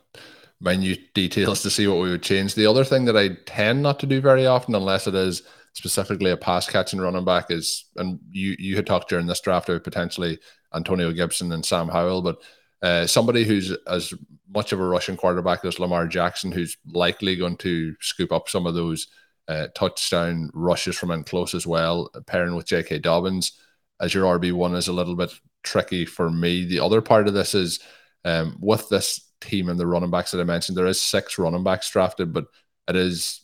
minute 0.61 1.13
details 1.15 1.63
to 1.63 1.71
see 1.71 1.87
what 1.87 2.01
we 2.01 2.11
would 2.11 2.23
change. 2.23 2.55
The 2.55 2.67
other 2.67 2.85
thing 2.85 3.05
that 3.05 3.17
I 3.17 3.37
tend 3.47 3.83
not 3.83 4.01
to 4.01 4.07
do 4.07 4.21
very 4.21 4.47
often, 4.47 4.75
unless 4.75 5.07
it 5.07 5.15
is 5.15 5.43
specifically 5.73 6.31
a 6.31 6.37
pass 6.37 6.69
catching 6.69 7.01
running 7.01 7.25
back, 7.25 7.51
is, 7.51 7.87
and 7.97 8.19
you 8.31 8.57
you 8.59 8.77
had 8.77 8.87
talked 8.87 9.09
during 9.09 9.27
this 9.27 9.41
draft 9.41 9.69
about 9.69 9.85
potentially 9.85 10.39
Antonio 10.75 11.13
Gibson 11.13 11.53
and 11.53 11.65
Sam 11.65 11.89
Howell, 11.89 12.23
but 12.23 12.43
uh, 12.83 13.07
somebody 13.07 13.45
who's 13.45 13.71
as 13.87 14.13
much 14.55 14.73
of 14.73 14.81
a 14.81 14.85
rushing 14.85 15.17
quarterback 15.17 15.65
as 15.65 15.79
Lamar 15.79 16.07
Jackson, 16.07 16.53
who's 16.53 16.77
likely 16.87 17.37
going 17.37 17.57
to 17.59 17.95
scoop 18.01 18.33
up 18.33 18.49
some 18.49 18.67
of 18.67 18.75
those 18.75 19.09
uh, 19.49 19.69
touchdown 19.75 20.51
rushes 20.55 20.97
from 20.97 21.11
in 21.11 21.25
close 21.25 21.55
as 21.55 21.67
well, 21.67 22.11
pairing 22.27 22.55
with 22.55 22.67
J.K. 22.67 22.99
Dobbins 22.99 23.53
as 24.01 24.13
your 24.13 24.39
RB1 24.39 24.77
is 24.77 24.89
a 24.89 24.93
little 24.93 25.15
bit 25.15 25.31
tricky 25.63 26.05
for 26.05 26.31
me. 26.31 26.65
The 26.65 26.81
other 26.81 27.01
part 27.01 27.29
of 27.29 27.35
this 27.35 27.55
is 27.55 27.81
um, 28.25 28.57
with 28.61 28.89
this 28.89 29.29
team 29.41 29.69
and 29.69 29.79
the 29.79 29.87
running 29.87 30.11
backs 30.11 30.33
that 30.33 30.41
I 30.41 30.45
mentioned, 30.45 30.77
there 30.77 30.87
is 30.87 31.01
six 31.01 31.39
running 31.39 31.65
backs 31.65 31.91
drafted, 31.91 32.33
but 32.33 32.47
it 32.89 32.97
is 32.97 33.42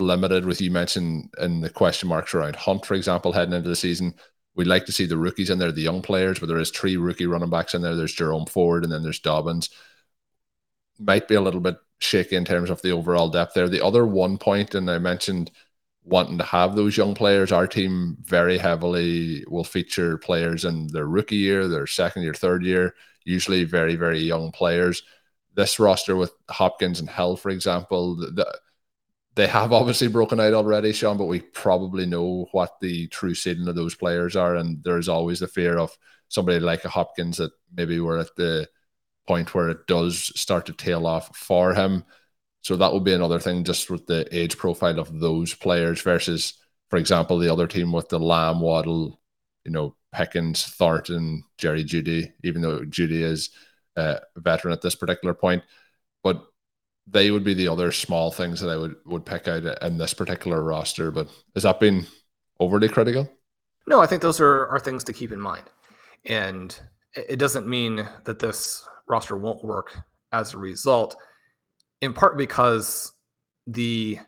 limited 0.00 0.44
with 0.44 0.60
you 0.60 0.70
mentioned 0.70 1.32
in 1.38 1.60
the 1.60 1.70
question 1.70 2.08
marks 2.08 2.34
around 2.34 2.56
Hunt, 2.56 2.86
for 2.86 2.94
example, 2.94 3.32
heading 3.32 3.54
into 3.54 3.68
the 3.68 3.76
season. 3.76 4.14
We'd 4.54 4.66
like 4.66 4.86
to 4.86 4.92
see 4.92 5.06
the 5.06 5.16
rookies 5.16 5.50
in 5.50 5.58
there, 5.58 5.72
the 5.72 5.82
young 5.82 6.02
players, 6.02 6.38
but 6.38 6.48
there 6.48 6.58
is 6.58 6.70
three 6.70 6.96
rookie 6.96 7.26
running 7.26 7.50
backs 7.50 7.74
in 7.74 7.82
there. 7.82 7.94
There's 7.94 8.14
Jerome 8.14 8.46
Ford 8.46 8.82
and 8.82 8.92
then 8.92 9.02
there's 9.02 9.20
Dobbins. 9.20 9.70
Might 10.98 11.28
be 11.28 11.36
a 11.36 11.40
little 11.40 11.60
bit 11.60 11.76
shaky 12.00 12.36
in 12.36 12.44
terms 12.44 12.70
of 12.70 12.82
the 12.82 12.90
overall 12.90 13.28
depth 13.28 13.54
there. 13.54 13.68
The 13.68 13.84
other 13.84 14.04
one 14.04 14.38
point, 14.38 14.74
and 14.74 14.90
I 14.90 14.98
mentioned 14.98 15.50
wanting 16.04 16.38
to 16.38 16.44
have 16.44 16.74
those 16.74 16.96
young 16.96 17.14
players, 17.14 17.52
our 17.52 17.66
team 17.66 18.16
very 18.22 18.58
heavily 18.58 19.44
will 19.48 19.64
feature 19.64 20.18
players 20.18 20.64
in 20.64 20.88
their 20.88 21.06
rookie 21.06 21.36
year, 21.36 21.68
their 21.68 21.86
second 21.86 22.22
year, 22.22 22.34
third 22.34 22.64
year, 22.64 22.94
usually 23.24 23.64
very, 23.64 23.94
very 23.94 24.20
young 24.20 24.50
players. 24.50 25.02
This 25.54 25.78
roster 25.78 26.16
with 26.16 26.32
Hopkins 26.48 27.00
and 27.00 27.10
Hill, 27.10 27.36
for 27.36 27.50
example, 27.50 28.16
the, 28.16 28.58
they 29.38 29.46
have 29.46 29.72
obviously 29.72 30.08
broken 30.08 30.40
out 30.40 30.52
already, 30.52 30.92
Shawn, 30.92 31.16
but 31.16 31.26
we 31.26 31.38
probably 31.38 32.06
know 32.06 32.48
what 32.50 32.80
the 32.80 33.06
true 33.06 33.36
ceiling 33.36 33.68
of 33.68 33.76
those 33.76 33.94
players 33.94 34.34
are. 34.34 34.56
And 34.56 34.82
there's 34.82 35.08
always 35.08 35.38
the 35.38 35.46
fear 35.46 35.78
of 35.78 35.96
somebody 36.26 36.58
like 36.58 36.84
a 36.84 36.88
Hopkins 36.88 37.36
that 37.36 37.52
maybe 37.72 38.00
we're 38.00 38.18
at 38.18 38.34
the 38.34 38.68
point 39.28 39.54
where 39.54 39.68
it 39.68 39.86
does 39.86 40.32
start 40.34 40.66
to 40.66 40.72
tail 40.72 41.06
off 41.06 41.36
for 41.36 41.72
him. 41.72 42.02
So 42.62 42.74
that 42.74 42.92
would 42.92 43.04
be 43.04 43.12
another 43.12 43.38
thing 43.38 43.62
just 43.62 43.88
with 43.90 44.06
the 44.08 44.26
age 44.36 44.58
profile 44.58 44.98
of 44.98 45.20
those 45.20 45.54
players 45.54 46.02
versus, 46.02 46.54
for 46.90 46.96
example, 46.96 47.38
the 47.38 47.52
other 47.52 47.68
team 47.68 47.92
with 47.92 48.08
the 48.08 48.18
Lamb, 48.18 48.60
Waddle, 48.60 49.20
you 49.64 49.70
know, 49.70 49.94
Pickens, 50.12 50.64
Thornton, 50.64 51.44
Jerry 51.58 51.84
Jeudy, 51.84 52.32
even 52.42 52.60
though 52.60 52.80
Jeudy 52.80 53.22
is 53.22 53.50
a 53.94 54.18
veteran 54.36 54.72
at 54.72 54.82
this 54.82 54.96
particular 54.96 55.32
point. 55.32 55.62
But 56.24 56.44
they 57.10 57.30
would 57.30 57.44
be 57.44 57.54
the 57.54 57.68
other 57.68 57.92
small 57.92 58.30
things 58.30 58.60
that 58.60 58.70
I 58.70 58.76
would 58.76 58.96
would 59.06 59.24
pick 59.24 59.48
out 59.48 59.64
in 59.82 59.98
this 59.98 60.14
particular 60.14 60.62
roster. 60.62 61.10
But 61.10 61.28
has 61.54 61.62
that 61.62 61.80
been 61.80 62.06
overly 62.60 62.88
critical? 62.88 63.30
No, 63.86 64.00
I 64.00 64.06
think 64.06 64.22
those 64.22 64.40
are, 64.40 64.66
are 64.66 64.78
things 64.78 65.04
to 65.04 65.12
keep 65.12 65.32
in 65.32 65.40
mind. 65.40 65.64
And 66.26 66.78
it 67.14 67.38
doesn't 67.38 67.66
mean 67.66 68.06
that 68.24 68.38
this 68.38 68.86
roster 69.08 69.36
won't 69.36 69.64
work 69.64 69.96
as 70.32 70.52
a 70.52 70.58
result, 70.58 71.16
in 72.02 72.12
part 72.12 72.36
because 72.36 73.12
the 73.66 74.18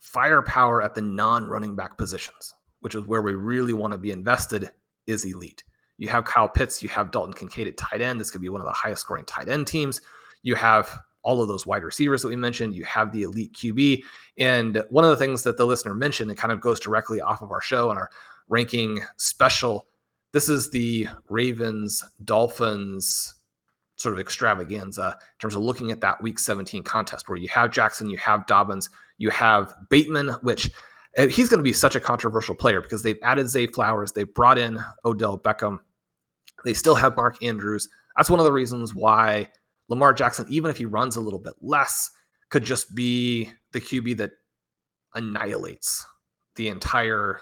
firepower 0.00 0.82
at 0.82 0.94
the 0.94 1.02
non 1.02 1.44
running 1.44 1.76
back 1.76 1.96
positions, 1.96 2.54
which 2.80 2.94
is 2.94 3.04
where 3.06 3.22
we 3.22 3.34
really 3.34 3.72
want 3.72 3.92
to 3.92 3.98
be 3.98 4.10
invested, 4.10 4.70
is 5.06 5.24
elite. 5.24 5.62
You 5.96 6.08
have 6.08 6.24
Kyle 6.24 6.48
Pitts, 6.48 6.82
you 6.82 6.88
have 6.88 7.12
Dalton 7.12 7.34
Kincaid 7.34 7.68
at 7.68 7.76
tight 7.76 8.00
end. 8.00 8.20
This 8.20 8.30
could 8.30 8.40
be 8.40 8.48
one 8.48 8.60
of 8.60 8.66
the 8.66 8.72
highest 8.72 9.02
scoring 9.02 9.24
tight 9.24 9.48
end 9.48 9.66
teams. 9.66 10.00
You 10.42 10.56
have 10.56 10.98
all 11.24 11.42
of 11.42 11.48
those 11.48 11.66
wide 11.66 11.82
receivers 11.82 12.22
that 12.22 12.28
we 12.28 12.36
mentioned. 12.36 12.74
You 12.74 12.84
have 12.84 13.10
the 13.10 13.22
elite 13.22 13.52
QB. 13.54 14.02
And 14.38 14.82
one 14.90 15.04
of 15.04 15.10
the 15.10 15.16
things 15.16 15.42
that 15.42 15.56
the 15.56 15.66
listener 15.66 15.94
mentioned, 15.94 16.30
it 16.30 16.36
kind 16.36 16.52
of 16.52 16.60
goes 16.60 16.78
directly 16.78 17.20
off 17.20 17.42
of 17.42 17.50
our 17.50 17.60
show 17.60 17.90
and 17.90 17.98
our 17.98 18.10
ranking 18.48 19.00
special. 19.16 19.86
This 20.32 20.48
is 20.48 20.70
the 20.70 21.08
Ravens 21.28 22.04
Dolphins 22.24 23.34
sort 23.96 24.12
of 24.12 24.20
extravaganza 24.20 25.16
in 25.20 25.38
terms 25.40 25.54
of 25.54 25.62
looking 25.62 25.90
at 25.90 26.00
that 26.00 26.20
week 26.22 26.38
17 26.38 26.82
contest 26.82 27.28
where 27.28 27.38
you 27.38 27.48
have 27.48 27.70
Jackson, 27.70 28.10
you 28.10 28.18
have 28.18 28.46
Dobbins, 28.46 28.90
you 29.18 29.30
have 29.30 29.74
Bateman, 29.88 30.30
which 30.42 30.70
uh, 31.16 31.28
he's 31.28 31.48
going 31.48 31.58
to 31.58 31.64
be 31.64 31.72
such 31.72 31.94
a 31.94 32.00
controversial 32.00 32.54
player 32.54 32.80
because 32.80 33.02
they've 33.02 33.18
added 33.22 33.48
Zay 33.48 33.66
Flowers, 33.66 34.12
they 34.12 34.24
brought 34.24 34.58
in 34.58 34.78
Odell 35.04 35.38
Beckham, 35.38 35.78
they 36.64 36.74
still 36.74 36.96
have 36.96 37.16
Mark 37.16 37.42
Andrews. 37.42 37.88
That's 38.16 38.30
one 38.30 38.40
of 38.40 38.44
the 38.44 38.52
reasons 38.52 38.94
why 38.94 39.48
Lamar 39.88 40.12
Jackson, 40.12 40.46
even 40.48 40.70
if 40.70 40.76
he 40.76 40.84
runs 40.84 41.16
a 41.16 41.20
little 41.20 41.38
bit 41.38 41.54
less, 41.60 42.10
could 42.48 42.64
just 42.64 42.94
be 42.94 43.50
the 43.72 43.80
QB 43.80 44.16
that 44.18 44.32
annihilates 45.14 46.06
the 46.56 46.68
entire 46.68 47.40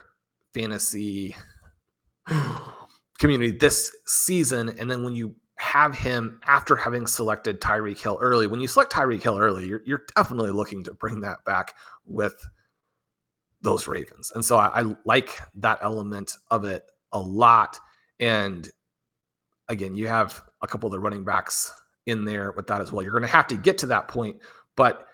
fantasy 0.54 1.36
community 3.18 3.50
this 3.52 3.94
season. 4.06 4.70
And 4.78 4.90
then 4.90 5.04
when 5.04 5.14
you 5.14 5.34
have 5.56 5.96
him 5.96 6.40
after 6.46 6.74
having 6.74 7.06
selected 7.06 7.60
Tyreek 7.60 8.00
Hill 8.00 8.18
early, 8.20 8.46
when 8.46 8.60
you 8.60 8.68
select 8.68 8.92
Tyreek 8.92 9.22
Hill 9.22 9.38
early, 9.38 9.66
you're, 9.66 9.82
you're 9.84 10.02
definitely 10.16 10.50
looking 10.50 10.82
to 10.84 10.94
bring 10.94 11.20
that 11.20 11.44
back 11.44 11.74
with 12.04 12.34
those 13.60 13.86
Ravens. 13.86 14.32
And 14.34 14.44
so 14.44 14.56
I, 14.56 14.80
I 14.80 14.94
like 15.04 15.40
that 15.54 15.78
element 15.82 16.36
of 16.50 16.64
it 16.64 16.84
a 17.12 17.20
lot. 17.20 17.78
And 18.18 18.68
again, 19.68 19.94
you 19.94 20.08
have 20.08 20.42
a 20.62 20.66
couple 20.66 20.88
of 20.88 20.92
the 20.92 20.98
running 20.98 21.24
backs 21.24 21.72
in 22.06 22.24
there 22.24 22.52
with 22.52 22.66
that 22.66 22.80
as 22.80 22.92
well. 22.92 23.02
You're 23.02 23.12
going 23.12 23.22
to 23.22 23.28
have 23.28 23.46
to 23.48 23.56
get 23.56 23.78
to 23.78 23.86
that 23.86 24.08
point, 24.08 24.36
but 24.76 25.06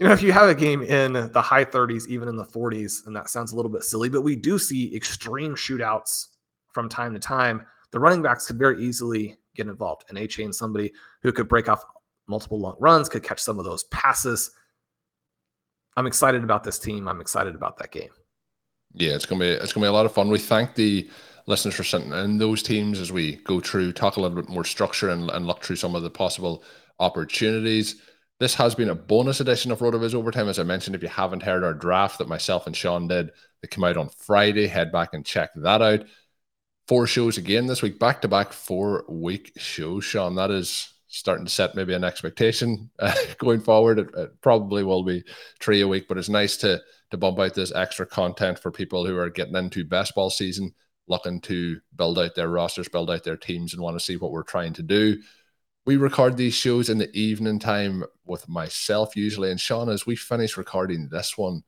you 0.00 0.06
know, 0.06 0.12
if 0.12 0.22
you 0.22 0.32
have 0.32 0.48
a 0.48 0.54
game 0.54 0.82
in 0.82 1.12
the 1.12 1.42
high 1.42 1.64
30s, 1.64 2.08
even 2.08 2.28
in 2.28 2.36
the 2.36 2.44
40s, 2.44 3.06
and 3.06 3.14
that 3.14 3.30
sounds 3.30 3.52
a 3.52 3.56
little 3.56 3.70
bit 3.70 3.84
silly, 3.84 4.08
but 4.08 4.22
we 4.22 4.34
do 4.34 4.58
see 4.58 4.94
extreme 4.94 5.54
shootouts 5.54 6.26
from 6.72 6.88
time 6.88 7.12
to 7.14 7.20
time. 7.20 7.64
The 7.92 8.00
running 8.00 8.20
backs 8.20 8.46
could 8.46 8.58
very 8.58 8.82
easily 8.84 9.38
get 9.54 9.68
involved, 9.68 10.04
and 10.08 10.18
Achane 10.18 10.52
somebody 10.52 10.92
who 11.22 11.30
could 11.30 11.48
break 11.48 11.68
off 11.68 11.84
multiple 12.26 12.58
long 12.58 12.76
runs, 12.80 13.08
could 13.08 13.22
catch 13.22 13.40
some 13.40 13.58
of 13.58 13.64
those 13.64 13.84
passes. 13.84 14.50
I'm 15.96 16.06
excited 16.06 16.42
about 16.42 16.64
this 16.64 16.78
team. 16.78 17.06
I'm 17.06 17.20
excited 17.20 17.54
about 17.54 17.78
that 17.78 17.92
game. 17.92 18.10
Yeah, 18.94 19.14
it's 19.14 19.26
gonna 19.26 19.40
be 19.40 19.50
it's 19.50 19.72
gonna 19.72 19.84
be 19.84 19.88
a 19.88 19.92
lot 19.92 20.06
of 20.06 20.12
fun. 20.12 20.28
We 20.28 20.38
thank 20.38 20.74
the 20.74 21.08
listeners 21.46 21.74
for 21.74 21.84
sitting 21.84 22.12
in 22.12 22.38
those 22.38 22.62
teams 22.62 23.00
as 23.00 23.12
we 23.12 23.36
go 23.36 23.60
through, 23.60 23.92
talk 23.92 24.16
a 24.16 24.20
little 24.20 24.36
bit 24.36 24.48
more 24.48 24.64
structure 24.64 25.10
and, 25.10 25.30
and 25.30 25.46
look 25.46 25.62
through 25.62 25.76
some 25.76 25.94
of 25.94 26.02
the 26.02 26.10
possible 26.10 26.64
opportunities. 26.98 27.96
This 28.40 28.54
has 28.54 28.74
been 28.74 28.90
a 28.90 28.94
bonus 28.94 29.40
edition 29.40 29.70
of 29.70 29.78
RotoViz 29.78 30.14
Overtime. 30.14 30.48
As 30.48 30.58
I 30.58 30.64
mentioned, 30.64 30.96
if 30.96 31.02
you 31.02 31.08
haven't 31.08 31.42
heard 31.42 31.62
our 31.62 31.74
draft 31.74 32.18
that 32.18 32.28
myself 32.28 32.66
and 32.66 32.74
Shawn 32.74 33.08
did, 33.08 33.30
that 33.60 33.70
came 33.70 33.84
out 33.84 33.96
on 33.96 34.08
Friday, 34.08 34.66
head 34.66 34.90
back 34.90 35.10
and 35.12 35.24
check 35.24 35.50
that 35.56 35.82
out. 35.82 36.04
Four 36.88 37.06
shows 37.06 37.38
again 37.38 37.66
this 37.66 37.80
week, 37.80 37.98
back 37.98 38.22
to 38.22 38.28
back 38.28 38.52
four 38.52 39.04
week 39.08 39.52
shows. 39.56 40.04
Shawn, 40.04 40.34
that 40.34 40.50
is 40.50 40.92
starting 41.08 41.46
to 41.46 41.50
set 41.50 41.74
maybe 41.74 41.94
an 41.94 42.04
expectation 42.04 42.90
uh, 42.98 43.14
going 43.38 43.60
forward. 43.60 44.00
It, 44.00 44.08
it, 44.16 44.40
probably 44.40 44.82
will 44.82 45.04
be 45.04 45.22
three 45.60 45.80
a 45.80 45.88
week, 45.88 46.08
but 46.08 46.18
it's 46.18 46.28
nice 46.28 46.56
to 46.58 46.80
to 47.10 47.16
bump 47.16 47.38
out 47.38 47.54
this 47.54 47.72
extra 47.72 48.04
content 48.04 48.58
for 48.58 48.70
people 48.70 49.06
who 49.06 49.16
are 49.16 49.30
getting 49.30 49.54
into 49.54 49.84
best 49.84 50.14
ball 50.14 50.30
season 50.30 50.74
looking 51.06 51.40
to 51.42 51.80
build 51.94 52.18
out 52.18 52.34
their 52.34 52.48
rosters, 52.48 52.88
build 52.88 53.10
out 53.10 53.24
their 53.24 53.36
teams, 53.36 53.72
and 53.72 53.82
want 53.82 53.98
to 53.98 54.04
see 54.04 54.16
what 54.16 54.30
we're 54.30 54.42
trying 54.42 54.72
to 54.74 54.82
do. 54.82 55.20
We 55.86 55.96
record 55.96 56.36
these 56.36 56.54
shows 56.54 56.88
in 56.88 56.98
the 56.98 57.14
evening 57.14 57.58
time 57.58 58.04
with 58.24 58.48
myself 58.48 59.16
usually. 59.16 59.50
And 59.50 59.60
Shawn, 59.60 59.90
as 59.90 60.06
we 60.06 60.16
finish 60.16 60.56
recording 60.56 61.08
this 61.10 61.36
one, 61.36 61.62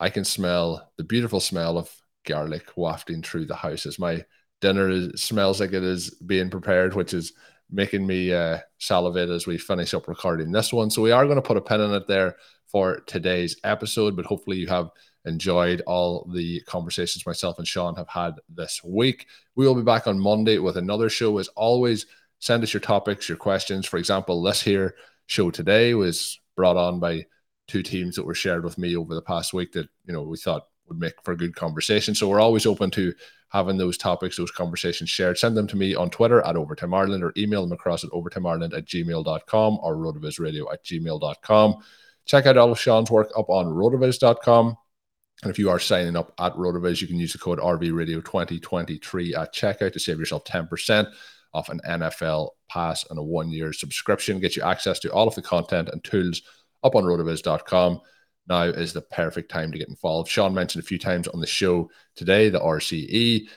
I 0.00 0.08
can 0.10 0.24
smell 0.24 0.90
the 0.96 1.04
beautiful 1.04 1.40
smell 1.40 1.76
of 1.76 1.94
garlic 2.24 2.64
wafting 2.76 3.22
through 3.22 3.46
the 3.46 3.56
house 3.56 3.84
as 3.84 3.98
my 3.98 4.24
dinner 4.60 4.88
is, 4.88 5.22
smells 5.22 5.60
like 5.60 5.72
it 5.72 5.84
is 5.84 6.10
being 6.10 6.50
prepared, 6.50 6.94
which 6.94 7.12
is 7.12 7.32
making 7.70 8.06
me 8.06 8.32
uh, 8.32 8.58
salivate 8.78 9.28
as 9.28 9.46
we 9.46 9.58
finish 9.58 9.92
up 9.92 10.08
recording 10.08 10.50
this 10.50 10.72
one. 10.72 10.90
So 10.90 11.02
we 11.02 11.10
are 11.10 11.24
going 11.24 11.36
to 11.36 11.42
put 11.42 11.56
a 11.58 11.60
pin 11.60 11.80
in 11.82 11.92
it 11.92 12.06
there 12.06 12.36
for 12.70 13.00
today's 13.00 13.56
episode, 13.64 14.16
but 14.16 14.26
hopefully 14.26 14.56
you 14.56 14.66
have 14.68 14.90
enjoyed 15.24 15.82
all 15.86 16.28
the 16.32 16.60
conversations 16.62 17.26
myself 17.26 17.58
and 17.58 17.68
Shawn 17.68 17.96
have 17.96 18.08
had 18.08 18.34
this 18.48 18.82
week. 18.84 19.26
We 19.56 19.66
will 19.66 19.74
be 19.74 19.82
back 19.82 20.06
on 20.06 20.18
Monday 20.18 20.58
with 20.58 20.76
another 20.76 21.08
show. 21.08 21.38
As 21.38 21.48
always, 21.48 22.06
send 22.38 22.62
us 22.62 22.72
your 22.72 22.80
topics, 22.80 23.28
your 23.28 23.38
questions. 23.38 23.86
For 23.86 23.98
example, 23.98 24.42
this 24.42 24.62
here 24.62 24.94
show 25.26 25.50
today 25.50 25.94
was 25.94 26.40
brought 26.56 26.76
on 26.76 27.00
by 27.00 27.26
two 27.66 27.82
teams 27.82 28.16
that 28.16 28.24
were 28.24 28.34
shared 28.34 28.64
with 28.64 28.78
me 28.78 28.96
over 28.96 29.14
the 29.14 29.22
past 29.22 29.52
week 29.52 29.72
that 29.72 29.88
you 30.06 30.12
know 30.12 30.22
we 30.22 30.38
thought 30.38 30.68
would 30.88 30.98
make 30.98 31.14
for 31.22 31.36
good 31.36 31.54
conversation. 31.54 32.14
So 32.14 32.28
we're 32.28 32.40
always 32.40 32.66
open 32.66 32.90
to 32.92 33.12
having 33.50 33.78
those 33.78 33.96
topics, 33.96 34.36
those 34.36 34.50
conversations 34.50 35.10
shared. 35.10 35.38
Send 35.38 35.56
them 35.56 35.66
to 35.68 35.76
me 35.76 35.94
on 35.94 36.10
Twitter 36.10 36.42
at 36.42 36.56
Overtime 36.56 36.94
Ireland 36.94 37.22
or 37.22 37.32
email 37.36 37.62
them 37.62 37.72
across 37.72 38.04
at 38.04 38.10
overtimeireland 38.10 38.76
at 38.76 38.86
gmail.com 38.86 39.78
or 39.82 39.96
rotovizradio 39.96 40.72
at 40.72 40.84
gmail.com. 40.84 41.76
Check 42.24 42.46
out 42.46 42.58
all 42.58 42.72
of 42.72 42.80
Shawn's 42.80 43.10
work 43.10 43.30
up 43.36 43.48
on 43.48 43.66
rotoviz.com. 43.66 44.76
And 45.42 45.50
if 45.50 45.58
you 45.58 45.70
are 45.70 45.78
signing 45.78 46.16
up 46.16 46.32
at 46.38 46.54
Rotoviz, 46.54 47.00
you 47.00 47.06
can 47.06 47.18
use 47.18 47.32
the 47.32 47.38
code 47.38 47.60
RVRadio2023 47.60 49.36
at 49.36 49.54
checkout 49.54 49.92
to 49.92 50.00
save 50.00 50.18
yourself 50.18 50.44
10% 50.44 51.12
off 51.54 51.68
an 51.68 51.80
NFL 51.88 52.50
pass 52.68 53.04
and 53.08 53.18
a 53.18 53.22
one 53.22 53.50
year 53.50 53.72
subscription. 53.72 54.40
Get 54.40 54.56
you 54.56 54.62
access 54.62 54.98
to 55.00 55.12
all 55.12 55.28
of 55.28 55.34
the 55.34 55.42
content 55.42 55.90
and 55.90 56.02
tools 56.02 56.42
up 56.82 56.94
on 56.94 57.04
rotoviz.com. 57.04 58.00
Now 58.48 58.62
is 58.62 58.92
the 58.92 59.02
perfect 59.02 59.50
time 59.50 59.70
to 59.72 59.78
get 59.78 59.88
involved. 59.88 60.30
Shawn 60.30 60.54
mentioned 60.54 60.82
a 60.82 60.86
few 60.86 60.98
times 60.98 61.28
on 61.28 61.40
the 61.40 61.46
show 61.46 61.90
today 62.16 62.48
the 62.48 62.60
RCE. 62.60 63.48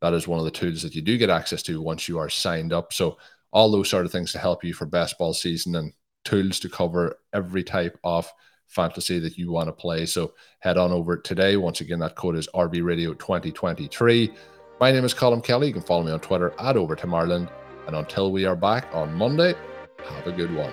That 0.00 0.14
is 0.14 0.28
one 0.28 0.38
of 0.38 0.44
the 0.44 0.50
tools 0.50 0.82
that 0.82 0.94
you 0.94 1.02
do 1.02 1.18
get 1.18 1.30
access 1.30 1.62
to 1.64 1.82
once 1.82 2.08
you 2.08 2.18
are 2.18 2.28
signed 2.28 2.72
up. 2.72 2.92
So, 2.92 3.18
all 3.50 3.70
those 3.70 3.88
sort 3.88 4.04
of 4.04 4.12
things 4.12 4.32
to 4.32 4.38
help 4.38 4.62
you 4.62 4.74
for 4.74 4.84
best 4.84 5.16
ball 5.18 5.32
season 5.32 5.74
and 5.76 5.92
tools 6.24 6.60
to 6.60 6.68
cover 6.68 7.18
every 7.32 7.64
type 7.64 7.98
of 8.04 8.30
fantasy 8.68 9.18
that 9.18 9.36
you 9.36 9.50
want 9.50 9.68
to 9.68 9.72
play. 9.72 10.06
So 10.06 10.34
head 10.60 10.78
on 10.78 10.92
over 10.92 11.16
today. 11.16 11.56
Once 11.56 11.80
again, 11.80 11.98
that 11.98 12.14
code 12.14 12.36
is 12.36 12.48
RV 12.54 12.84
Radio 12.84 13.14
2023. 13.14 14.32
My 14.80 14.92
name 14.92 15.04
is 15.04 15.14
Colm 15.14 15.42
Kelly. 15.42 15.68
You 15.68 15.72
can 15.72 15.82
follow 15.82 16.04
me 16.04 16.12
on 16.12 16.20
Twitter 16.20 16.52
at 16.60 16.74
to 16.74 17.14
Ireland. 17.14 17.50
And 17.86 17.96
until 17.96 18.30
we 18.30 18.44
are 18.44 18.56
back 18.56 18.86
on 18.92 19.14
Monday, 19.14 19.54
have 20.04 20.26
a 20.26 20.32
good 20.32 20.54
one. 20.54 20.72